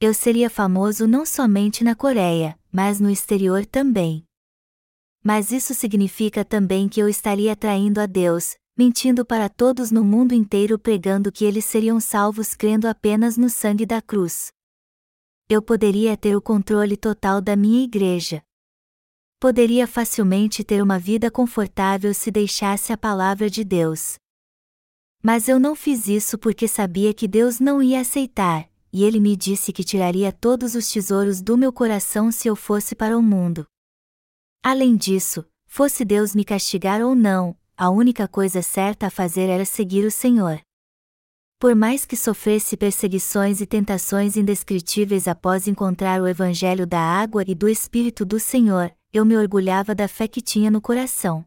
Eu 0.00 0.14
seria 0.14 0.48
famoso 0.48 1.06
não 1.06 1.26
somente 1.26 1.84
na 1.84 1.94
Coreia, 1.94 2.58
mas 2.72 3.00
no 3.00 3.10
exterior 3.10 3.66
também. 3.66 4.24
Mas 5.22 5.50
isso 5.50 5.74
significa 5.74 6.42
também 6.42 6.88
que 6.88 7.00
eu 7.00 7.08
estaria 7.08 7.54
traindo 7.54 8.00
a 8.00 8.06
Deus, 8.06 8.56
mentindo 8.76 9.24
para 9.24 9.48
todos 9.48 9.90
no 9.90 10.04
mundo 10.04 10.34
inteiro 10.34 10.78
pregando 10.78 11.32
que 11.32 11.44
eles 11.44 11.64
seriam 11.64 11.98
salvos 11.98 12.52
crendo 12.52 12.86
apenas 12.86 13.38
no 13.38 13.48
sangue 13.48 13.86
da 13.86 14.02
cruz. 14.02 14.52
Eu 15.48 15.62
poderia 15.62 16.16
ter 16.16 16.36
o 16.36 16.42
controle 16.42 16.96
total 16.96 17.40
da 17.40 17.56
minha 17.56 17.82
igreja. 17.82 18.42
Poderia 19.40 19.86
facilmente 19.86 20.62
ter 20.62 20.82
uma 20.82 20.98
vida 20.98 21.30
confortável 21.30 22.12
se 22.12 22.30
deixasse 22.30 22.92
a 22.92 22.98
palavra 22.98 23.48
de 23.48 23.64
Deus. 23.64 24.16
Mas 25.22 25.48
eu 25.48 25.58
não 25.58 25.74
fiz 25.74 26.06
isso 26.06 26.36
porque 26.36 26.68
sabia 26.68 27.14
que 27.14 27.26
Deus 27.26 27.58
não 27.58 27.82
ia 27.82 28.00
aceitar, 28.00 28.68
e 28.92 29.04
ele 29.04 29.20
me 29.20 29.36
disse 29.36 29.72
que 29.72 29.84
tiraria 29.84 30.32
todos 30.32 30.74
os 30.74 30.90
tesouros 30.90 31.40
do 31.40 31.56
meu 31.56 31.72
coração 31.72 32.30
se 32.30 32.48
eu 32.48 32.56
fosse 32.56 32.94
para 32.94 33.16
o 33.16 33.22
mundo. 33.22 33.66
Além 34.62 34.96
disso, 34.96 35.44
fosse 35.66 36.04
Deus 36.04 36.34
me 36.34 36.44
castigar 36.44 37.00
ou 37.00 37.14
não, 37.14 37.56
a 37.78 37.90
única 37.90 38.26
coisa 38.26 38.62
certa 38.62 39.08
a 39.08 39.10
fazer 39.10 39.50
era 39.50 39.66
seguir 39.66 40.06
o 40.06 40.10
Senhor. 40.10 40.60
Por 41.58 41.74
mais 41.74 42.06
que 42.06 42.16
sofresse 42.16 42.74
perseguições 42.76 43.60
e 43.60 43.66
tentações 43.66 44.36
indescritíveis 44.36 45.28
após 45.28 45.68
encontrar 45.68 46.22
o 46.22 46.26
Evangelho 46.26 46.86
da 46.86 47.00
água 47.00 47.44
e 47.46 47.54
do 47.54 47.68
Espírito 47.68 48.24
do 48.24 48.40
Senhor, 48.40 48.94
eu 49.12 49.26
me 49.26 49.36
orgulhava 49.36 49.94
da 49.94 50.08
fé 50.08 50.26
que 50.26 50.40
tinha 50.40 50.70
no 50.70 50.80
coração. 50.80 51.44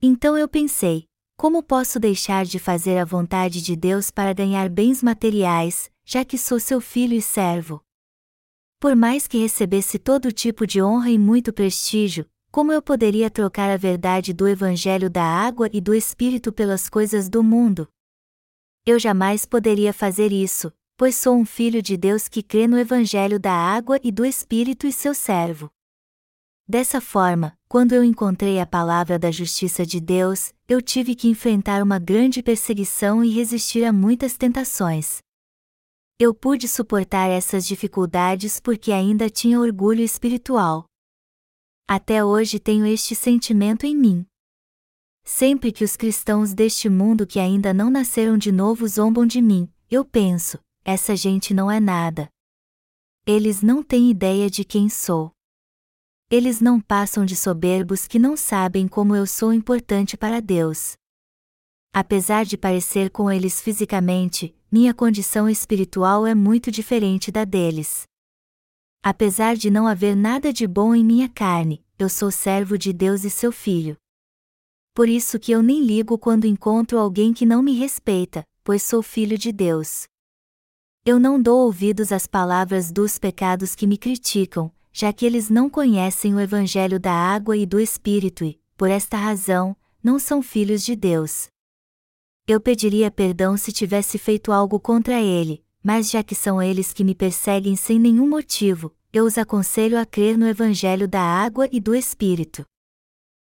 Então 0.00 0.38
eu 0.38 0.48
pensei: 0.48 1.08
como 1.36 1.64
posso 1.64 1.98
deixar 1.98 2.44
de 2.44 2.60
fazer 2.60 2.98
a 2.98 3.04
vontade 3.04 3.60
de 3.60 3.74
Deus 3.74 4.12
para 4.12 4.32
ganhar 4.32 4.68
bens 4.68 5.02
materiais, 5.02 5.90
já 6.04 6.24
que 6.24 6.38
sou 6.38 6.60
seu 6.60 6.80
filho 6.80 7.14
e 7.14 7.22
servo? 7.22 7.80
Por 8.78 8.94
mais 8.94 9.26
que 9.26 9.38
recebesse 9.38 9.98
todo 9.98 10.30
tipo 10.30 10.64
de 10.64 10.80
honra 10.80 11.10
e 11.10 11.18
muito 11.18 11.52
prestígio, 11.52 12.28
como 12.54 12.70
eu 12.70 12.80
poderia 12.80 13.28
trocar 13.28 13.68
a 13.68 13.76
verdade 13.76 14.32
do 14.32 14.46
Evangelho 14.46 15.10
da 15.10 15.24
água 15.24 15.68
e 15.72 15.80
do 15.80 15.92
Espírito 15.92 16.52
pelas 16.52 16.88
coisas 16.88 17.28
do 17.28 17.42
mundo? 17.42 17.88
Eu 18.86 18.96
jamais 18.96 19.44
poderia 19.44 19.92
fazer 19.92 20.30
isso, 20.30 20.72
pois 20.96 21.16
sou 21.16 21.34
um 21.34 21.44
filho 21.44 21.82
de 21.82 21.96
Deus 21.96 22.28
que 22.28 22.44
crê 22.44 22.68
no 22.68 22.78
Evangelho 22.78 23.40
da 23.40 23.52
água 23.52 23.98
e 24.04 24.12
do 24.12 24.24
Espírito 24.24 24.86
e 24.86 24.92
seu 24.92 25.12
servo. 25.12 25.68
Dessa 26.64 27.00
forma, 27.00 27.58
quando 27.68 27.92
eu 27.92 28.04
encontrei 28.04 28.60
a 28.60 28.66
palavra 28.66 29.18
da 29.18 29.32
justiça 29.32 29.84
de 29.84 29.98
Deus, 29.98 30.54
eu 30.68 30.80
tive 30.80 31.16
que 31.16 31.26
enfrentar 31.26 31.82
uma 31.82 31.98
grande 31.98 32.40
perseguição 32.40 33.24
e 33.24 33.30
resistir 33.30 33.82
a 33.82 33.92
muitas 33.92 34.36
tentações. 34.36 35.18
Eu 36.20 36.32
pude 36.32 36.68
suportar 36.68 37.28
essas 37.28 37.66
dificuldades 37.66 38.60
porque 38.60 38.92
ainda 38.92 39.28
tinha 39.28 39.58
orgulho 39.58 40.02
espiritual. 40.02 40.84
Até 41.86 42.24
hoje 42.24 42.58
tenho 42.58 42.86
este 42.86 43.14
sentimento 43.14 43.84
em 43.84 43.94
mim. 43.94 44.26
Sempre 45.22 45.70
que 45.70 45.84
os 45.84 45.96
cristãos 45.96 46.54
deste 46.54 46.88
mundo 46.88 47.26
que 47.26 47.38
ainda 47.38 47.74
não 47.74 47.90
nasceram 47.90 48.38
de 48.38 48.50
novo 48.50 48.88
zombam 48.88 49.26
de 49.26 49.42
mim, 49.42 49.70
eu 49.90 50.02
penso: 50.02 50.58
essa 50.82 51.14
gente 51.14 51.52
não 51.52 51.70
é 51.70 51.78
nada. 51.78 52.30
Eles 53.26 53.60
não 53.60 53.82
têm 53.82 54.10
ideia 54.10 54.48
de 54.48 54.64
quem 54.64 54.88
sou. 54.88 55.30
Eles 56.30 56.58
não 56.58 56.80
passam 56.80 57.24
de 57.24 57.36
soberbos 57.36 58.06
que 58.06 58.18
não 58.18 58.34
sabem 58.34 58.88
como 58.88 59.14
eu 59.14 59.26
sou 59.26 59.52
importante 59.52 60.16
para 60.16 60.40
Deus. 60.40 60.94
Apesar 61.92 62.46
de 62.46 62.56
parecer 62.56 63.10
com 63.10 63.30
eles 63.30 63.60
fisicamente, 63.60 64.56
minha 64.72 64.94
condição 64.94 65.48
espiritual 65.50 66.26
é 66.26 66.34
muito 66.34 66.70
diferente 66.70 67.30
da 67.30 67.44
deles. 67.44 68.04
Apesar 69.06 69.54
de 69.54 69.68
não 69.70 69.86
haver 69.86 70.16
nada 70.16 70.50
de 70.50 70.66
bom 70.66 70.94
em 70.94 71.04
minha 71.04 71.28
carne, 71.28 71.84
eu 71.98 72.08
sou 72.08 72.30
servo 72.30 72.78
de 72.78 72.90
Deus 72.90 73.22
e 73.22 73.28
seu 73.28 73.52
filho. 73.52 73.98
Por 74.94 75.10
isso 75.10 75.38
que 75.38 75.52
eu 75.52 75.62
nem 75.62 75.84
ligo 75.84 76.16
quando 76.16 76.46
encontro 76.46 76.98
alguém 76.98 77.34
que 77.34 77.44
não 77.44 77.62
me 77.62 77.74
respeita, 77.74 78.46
pois 78.64 78.82
sou 78.82 79.02
filho 79.02 79.36
de 79.36 79.52
Deus. 79.52 80.04
Eu 81.04 81.20
não 81.20 81.38
dou 81.38 81.66
ouvidos 81.66 82.12
às 82.12 82.26
palavras 82.26 82.90
dos 82.90 83.18
pecados 83.18 83.74
que 83.74 83.86
me 83.86 83.98
criticam, 83.98 84.72
já 84.90 85.12
que 85.12 85.26
eles 85.26 85.50
não 85.50 85.68
conhecem 85.68 86.34
o 86.34 86.40
evangelho 86.40 86.98
da 86.98 87.12
água 87.12 87.58
e 87.58 87.66
do 87.66 87.78
espírito 87.78 88.42
e, 88.42 88.58
por 88.74 88.88
esta 88.88 89.18
razão, 89.18 89.76
não 90.02 90.18
são 90.18 90.40
filhos 90.40 90.82
de 90.82 90.96
Deus. 90.96 91.48
Eu 92.46 92.58
pediria 92.58 93.10
perdão 93.10 93.54
se 93.58 93.70
tivesse 93.70 94.16
feito 94.16 94.50
algo 94.50 94.80
contra 94.80 95.20
ele, 95.20 95.62
mas 95.84 96.10
já 96.10 96.24
que 96.24 96.34
são 96.34 96.62
eles 96.62 96.94
que 96.94 97.04
me 97.04 97.14
perseguem 97.14 97.76
sem 97.76 97.98
nenhum 97.98 98.26
motivo, 98.26 98.96
eu 99.12 99.26
os 99.26 99.36
aconselho 99.36 99.98
a 100.00 100.06
crer 100.06 100.38
no 100.38 100.48
Evangelho 100.48 101.06
da 101.06 101.20
água 101.20 101.68
e 101.70 101.78
do 101.78 101.94
Espírito. 101.94 102.64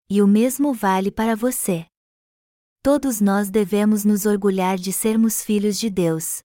E 0.09 0.21
o 0.21 0.27
mesmo 0.27 0.73
vale 0.73 1.11
para 1.11 1.35
você. 1.35 1.85
Todos 2.81 3.19
nós 3.19 3.49
devemos 3.49 4.05
nos 4.05 4.25
orgulhar 4.25 4.77
de 4.77 4.93
sermos 4.93 5.43
filhos 5.43 5.77
de 5.77 5.89
Deus. 5.89 6.41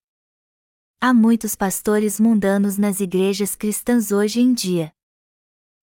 Há 1.01 1.14
muitos 1.14 1.55
pastores 1.55 2.18
mundanos 2.18 2.77
nas 2.77 2.99
igrejas 2.99 3.55
cristãs 3.55 4.11
hoje 4.11 4.40
em 4.40 4.53
dia. 4.53 4.92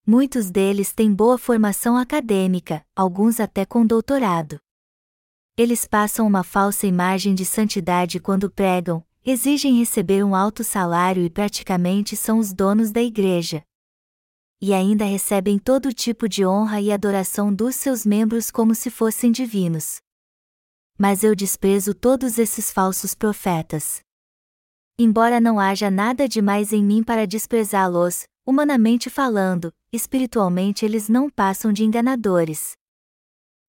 Muitos 0.06 0.52
deles 0.52 0.92
têm 0.92 1.14
boa 1.14 1.38
formação 1.38 1.96
acadêmica, 1.96 2.86
alguns 2.94 3.40
até 3.40 3.66
com 3.66 3.86
doutorado. 3.86 4.60
Eles 5.56 5.86
passam 5.86 6.28
uma 6.28 6.44
falsa 6.44 6.86
imagem 6.86 7.34
de 7.34 7.46
santidade 7.46 8.20
quando 8.20 8.52
pregam, 8.52 9.06
exigem 9.26 9.78
receber 9.78 10.24
um 10.24 10.36
alto 10.36 10.64
salário 10.64 11.24
e 11.24 11.30
praticamente 11.30 12.16
são 12.16 12.40
os 12.40 12.52
donos 12.52 12.92
da 12.92 13.02
igreja. 13.02 13.64
E 14.62 14.74
ainda 14.74 15.06
recebem 15.06 15.58
todo 15.58 15.94
tipo 15.94 16.28
de 16.28 16.46
honra 16.46 16.82
e 16.82 16.92
adoração 16.92 17.54
dos 17.54 17.76
seus 17.76 18.06
membros 18.06 18.52
como 18.52 18.76
se 18.76 18.90
fossem 18.90 19.32
divinos. 19.32 20.02
Mas 20.98 21.24
eu 21.24 21.36
desprezo 21.36 21.94
todos 21.94 22.38
esses 22.38 22.72
falsos 22.72 23.14
profetas. 23.14 24.02
Embora 24.98 25.40
não 25.40 25.60
haja 25.60 25.90
nada 25.90 26.28
demais 26.28 26.72
em 26.72 26.84
mim 26.84 27.04
para 27.04 27.26
desprezá-los, 27.26 28.26
humanamente 28.46 29.10
falando, 29.10 29.74
espiritualmente 29.92 30.86
eles 30.86 31.10
não 31.10 31.30
passam 31.30 31.74
de 31.74 31.84
enganadores. 31.84 32.74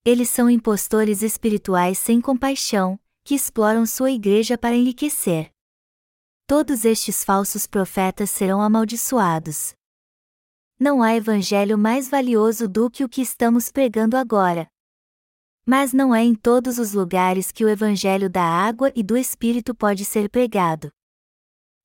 Eles 0.04 0.28
são 0.28 0.50
impostores 0.50 1.22
espirituais 1.22 1.98
sem 1.98 2.20
compaixão, 2.20 3.00
que 3.24 3.34
exploram 3.34 3.86
sua 3.86 4.10
igreja 4.10 4.58
para 4.58 4.76
enriquecer. 4.76 5.50
Todos 6.46 6.84
estes 6.84 7.24
falsos 7.24 7.66
profetas 7.66 8.30
serão 8.30 8.60
amaldiçoados. 8.60 9.74
Não 10.78 11.02
há 11.02 11.16
evangelho 11.16 11.78
mais 11.78 12.06
valioso 12.06 12.68
do 12.68 12.90
que 12.90 13.02
o 13.02 13.08
que 13.08 13.22
estamos 13.22 13.72
pregando 13.72 14.14
agora. 14.14 14.68
Mas 15.64 15.94
não 15.94 16.14
é 16.14 16.22
em 16.22 16.34
todos 16.34 16.78
os 16.78 16.92
lugares 16.92 17.50
que 17.50 17.64
o 17.64 17.68
evangelho 17.68 18.28
da 18.28 18.44
água 18.44 18.92
e 18.94 19.02
do 19.02 19.16
Espírito 19.16 19.74
pode 19.74 20.04
ser 20.04 20.28
pregado. 20.28 20.92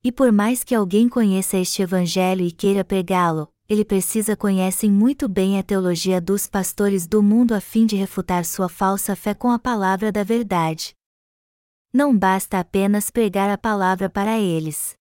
E 0.03 0.11
por 0.11 0.33
mais 0.33 0.63
que 0.65 0.75
alguém 0.75 1.07
conheça 1.07 1.57
este 1.57 1.81
evangelho 1.81 2.41
e 2.41 2.51
queira 2.51 2.83
pregá-lo, 2.83 3.47
ele 3.69 3.85
precisa 3.85 4.35
conhecer 4.35 4.89
muito 4.89 5.29
bem 5.29 5.57
a 5.57 5.63
teologia 5.63 6.19
dos 6.19 6.47
pastores 6.47 7.07
do 7.07 7.23
mundo 7.23 7.53
a 7.53 7.61
fim 7.61 7.85
de 7.85 7.95
refutar 7.95 8.43
sua 8.43 8.67
falsa 8.67 9.15
fé 9.15 9.33
com 9.33 9.49
a 9.49 9.59
palavra 9.59 10.11
da 10.11 10.23
verdade. 10.23 10.98
Não 11.91 12.15
basta 12.15 12.59
apenas 12.59 13.09
pregar 13.09 13.49
a 13.49 13.57
palavra 13.57 14.09
para 14.09 14.37
eles. 14.37 14.95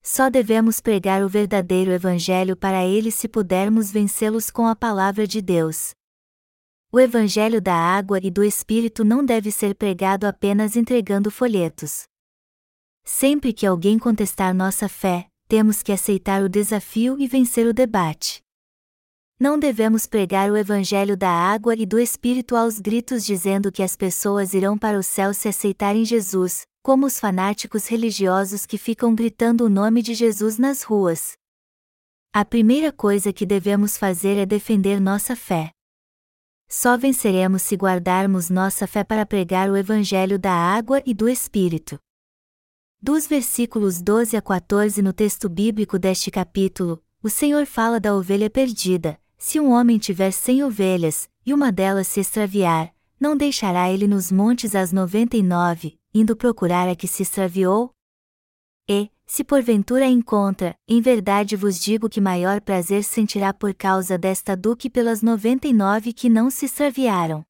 Só 0.00 0.30
devemos 0.30 0.80
pregar 0.80 1.24
o 1.24 1.28
verdadeiro 1.28 1.90
Evangelho 1.90 2.56
para 2.56 2.86
eles 2.86 3.16
se 3.16 3.28
pudermos 3.28 3.90
vencê-los 3.90 4.48
com 4.48 4.66
a 4.66 4.76
palavra 4.76 5.26
de 5.26 5.42
Deus. 5.42 5.90
O 6.92 7.00
Evangelho 7.00 7.60
da 7.60 7.74
água 7.74 8.18
e 8.22 8.30
do 8.30 8.44
Espírito 8.44 9.04
não 9.04 9.24
deve 9.24 9.50
ser 9.50 9.74
pregado 9.74 10.26
apenas 10.26 10.76
entregando 10.76 11.30
folhetos. 11.30 12.04
Sempre 13.04 13.52
que 13.52 13.66
alguém 13.66 13.98
contestar 13.98 14.54
nossa 14.54 14.88
fé, 14.88 15.26
temos 15.48 15.82
que 15.82 15.90
aceitar 15.90 16.42
o 16.42 16.48
desafio 16.48 17.18
e 17.18 17.26
vencer 17.26 17.66
o 17.66 17.74
debate. 17.74 18.40
Não 19.40 19.56
devemos 19.56 20.04
pregar 20.04 20.50
o 20.50 20.56
evangelho 20.56 21.16
da 21.16 21.30
água 21.30 21.72
e 21.76 21.86
do 21.86 21.96
Espírito 21.96 22.56
aos 22.56 22.80
gritos 22.80 23.24
dizendo 23.24 23.70
que 23.70 23.84
as 23.84 23.94
pessoas 23.94 24.52
irão 24.52 24.76
para 24.76 24.98
o 24.98 25.02
céu 25.02 25.32
se 25.32 25.46
aceitarem 25.46 26.04
Jesus, 26.04 26.66
como 26.82 27.06
os 27.06 27.20
fanáticos 27.20 27.86
religiosos 27.86 28.66
que 28.66 28.76
ficam 28.76 29.14
gritando 29.14 29.64
o 29.64 29.68
nome 29.68 30.02
de 30.02 30.12
Jesus 30.12 30.58
nas 30.58 30.82
ruas. 30.82 31.34
A 32.32 32.44
primeira 32.44 32.90
coisa 32.90 33.32
que 33.32 33.46
devemos 33.46 33.96
fazer 33.96 34.36
é 34.38 34.44
defender 34.44 35.00
nossa 35.00 35.36
fé. 35.36 35.70
Só 36.68 36.98
venceremos 36.98 37.62
se 37.62 37.76
guardarmos 37.76 38.50
nossa 38.50 38.88
fé 38.88 39.04
para 39.04 39.24
pregar 39.24 39.70
o 39.70 39.76
Evangelho 39.76 40.36
da 40.36 40.52
água 40.52 41.00
e 41.06 41.14
do 41.14 41.28
Espírito. 41.28 41.96
Dos 43.00 43.24
versículos 43.28 44.02
12 44.02 44.36
a 44.36 44.42
14 44.42 45.00
no 45.00 45.12
texto 45.12 45.48
bíblico 45.48 45.96
deste 45.96 46.28
capítulo, 46.28 47.00
o 47.22 47.30
Senhor 47.30 47.66
fala 47.66 48.00
da 48.00 48.16
ovelha 48.16 48.50
perdida. 48.50 49.16
Se 49.38 49.60
um 49.60 49.70
homem 49.70 49.98
tiver 49.98 50.32
cem 50.32 50.64
ovelhas, 50.64 51.30
e 51.46 51.54
uma 51.54 51.70
delas 51.70 52.08
se 52.08 52.18
extraviar, 52.18 52.92
não 53.20 53.36
deixará 53.36 53.88
ele 53.88 54.08
nos 54.08 54.32
montes 54.32 54.74
as 54.74 54.92
noventa 54.92 55.36
e 55.36 55.42
nove, 55.44 55.96
indo 56.12 56.36
procurar 56.36 56.88
a 56.88 56.96
que 56.96 57.06
se 57.06 57.22
extraviou? 57.22 57.92
E, 58.88 59.10
se 59.24 59.44
porventura 59.44 60.06
a 60.06 60.08
encontra, 60.08 60.76
em 60.88 61.00
verdade 61.00 61.54
vos 61.54 61.78
digo 61.78 62.08
que 62.08 62.20
maior 62.20 62.60
prazer 62.60 63.04
sentirá 63.04 63.54
por 63.54 63.72
causa 63.74 64.18
desta 64.18 64.56
do 64.56 64.76
que 64.76 64.90
pelas 64.90 65.22
noventa 65.22 65.68
e 65.68 65.72
nove 65.72 66.12
que 66.12 66.28
não 66.28 66.50
se 66.50 66.66
extraviaram. 66.66 67.44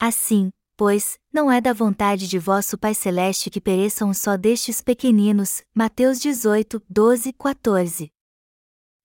Assim, 0.00 0.50
pois, 0.76 1.18
não 1.32 1.52
é 1.52 1.60
da 1.60 1.74
vontade 1.74 2.26
de 2.26 2.38
vosso 2.38 2.78
Pai 2.78 2.94
Celeste 2.94 3.50
que 3.50 3.60
pereçam 3.60 4.14
só 4.14 4.36
destes 4.36 4.80
pequeninos. 4.80 5.62
Mateus 5.74 6.18
18, 6.20 6.82
12, 6.88 7.32
14. 7.34 8.15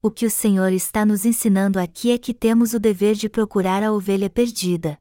O 0.04 0.10
que 0.10 0.26
o 0.26 0.32
Senhor 0.32 0.74
está 0.74 1.06
nos 1.06 1.26
ensinando 1.26 1.80
aqui 1.80 2.10
é 2.12 2.18
que 2.18 2.34
temos 2.34 2.74
o 2.74 2.80
dever 2.80 3.14
de 3.14 3.30
procurar 3.30 3.84
a 3.84 3.92
ovelha 3.92 4.32
perdida. 4.32 4.98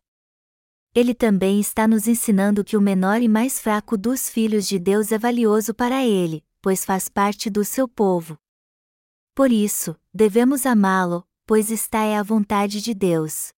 Ele 0.95 1.15
também 1.15 1.59
está 1.59 1.89
nos 1.89 2.07
ensinando 2.07 2.63
que 2.63 2.77
o 2.77 2.83
menor 2.83 3.23
e 3.23 3.29
mais 3.29 3.59
fraco 3.59 3.97
dos 3.97 4.29
filhos 4.29 4.69
de 4.69 4.79
Deus 4.79 5.11
é 5.11 5.17
valioso 5.17 5.73
para 5.73 6.05
ele, 6.05 6.45
pois 6.61 6.85
faz 6.85 7.09
parte 7.09 7.49
do 7.49 7.65
seu 7.65 7.89
povo. 7.89 8.37
Por 9.35 9.51
isso, 9.51 9.97
devemos 10.13 10.67
amá-lo, 10.67 11.27
pois 11.47 11.71
está 11.71 12.03
é 12.05 12.19
a 12.19 12.23
vontade 12.23 12.83
de 12.83 12.93
Deus. 12.93 13.55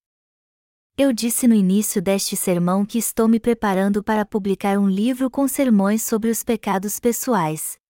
Eu 0.96 1.12
disse 1.12 1.48
no 1.48 1.56
início 1.56 2.00
deste 2.00 2.36
sermão 2.36 2.86
que 2.86 2.98
estou 2.98 3.26
me 3.26 3.40
preparando 3.40 4.00
para 4.00 4.24
publicar 4.24 4.78
um 4.78 4.88
livro 4.88 5.28
com 5.28 5.48
sermões 5.48 6.04
sobre 6.04 6.30
os 6.30 6.44
pecados 6.44 7.00
pessoais. 7.00 7.81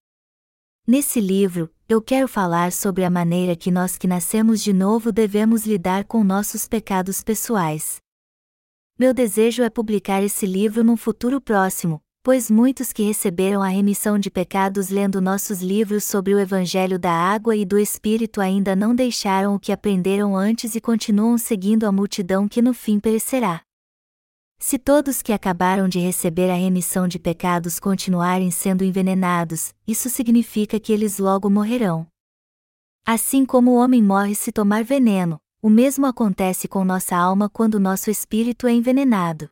Nesse 0.85 1.21
livro, 1.21 1.69
eu 1.87 2.01
quero 2.01 2.27
falar 2.27 2.73
sobre 2.73 3.05
a 3.05 3.09
maneira 3.09 3.55
que 3.55 3.71
nós 3.71 3.97
que 3.97 4.05
nascemos 4.05 4.61
de 4.61 4.73
novo 4.73 5.13
devemos 5.13 5.65
lidar 5.65 6.03
com 6.03 6.25
nossos 6.25 6.67
pecados 6.67 7.23
pessoais. 7.23 8.01
Meu 8.99 9.13
desejo 9.13 9.63
é 9.63 9.69
publicar 9.69 10.21
esse 10.21 10.45
livro 10.45 10.83
num 10.83 10.97
futuro 10.97 11.39
próximo, 11.39 12.01
pois 12.21 12.51
muitos 12.51 12.91
que 12.91 13.01
receberam 13.01 13.61
a 13.63 13.69
remissão 13.69 14.19
de 14.19 14.29
pecados 14.29 14.89
lendo 14.89 15.21
nossos 15.21 15.61
livros 15.61 16.03
sobre 16.03 16.35
o 16.35 16.39
Evangelho 16.39 16.99
da 16.99 17.13
Água 17.13 17.55
e 17.55 17.63
do 17.63 17.79
Espírito 17.79 18.41
ainda 18.41 18.75
não 18.75 18.93
deixaram 18.93 19.55
o 19.55 19.59
que 19.61 19.71
aprenderam 19.71 20.35
antes 20.35 20.75
e 20.75 20.81
continuam 20.81 21.37
seguindo 21.37 21.85
a 21.85 21.93
multidão 21.93 22.45
que 22.45 22.61
no 22.61 22.73
fim 22.73 22.99
perecerá. 22.99 23.61
Se 24.65 24.79
todos 24.79 25.21
que 25.21 25.33
acabaram 25.33 25.89
de 25.89 25.99
receber 25.99 26.49
a 26.49 26.55
remissão 26.55 27.05
de 27.05 27.19
pecados 27.19 27.81
continuarem 27.81 28.49
sendo 28.49 28.81
envenenados, 28.81 29.73
isso 29.85 30.09
significa 30.09 30.79
que 30.79 30.93
eles 30.93 31.17
logo 31.17 31.49
morrerão. 31.49 32.07
Assim 33.05 33.45
como 33.45 33.71
o 33.71 33.75
homem 33.75 34.01
morre 34.01 34.33
se 34.35 34.53
tomar 34.53 34.81
veneno, 34.81 35.37
o 35.61 35.69
mesmo 35.69 36.05
acontece 36.05 36.65
com 36.65 36.85
nossa 36.85 37.13
alma 37.13 37.49
quando 37.49 37.77
nosso 37.77 38.09
espírito 38.09 38.65
é 38.65 38.71
envenenado. 38.71 39.49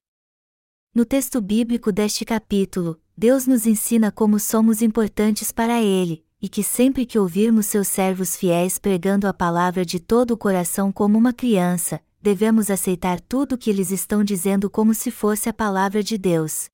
No 0.95 1.03
texto 1.03 1.41
bíblico 1.41 1.91
deste 1.91 2.23
capítulo, 2.23 2.97
Deus 3.15 3.45
nos 3.45 3.65
ensina 3.65 4.13
como 4.13 4.39
somos 4.39 4.81
importantes 4.81 5.51
para 5.51 5.81
Ele, 5.81 6.25
e 6.41 6.47
que 6.47 6.63
sempre 6.63 7.05
que 7.05 7.19
ouvirmos 7.19 7.65
seus 7.65 7.89
servos 7.89 8.37
fiéis 8.37 8.79
pregando 8.79 9.27
a 9.27 9.33
palavra 9.33 9.83
de 9.85 9.99
todo 9.99 10.31
o 10.31 10.37
coração 10.37 10.89
como 10.89 11.17
uma 11.17 11.33
criança, 11.33 11.99
devemos 12.21 12.69
aceitar 12.69 13.19
tudo 13.19 13.55
o 13.55 13.57
que 13.57 13.69
eles 13.69 13.91
estão 13.91 14.23
dizendo 14.23 14.69
como 14.69 14.93
se 14.93 15.09
fosse 15.09 15.49
a 15.49 15.53
palavra 15.53 16.03
de 16.03 16.17
Deus. 16.17 16.69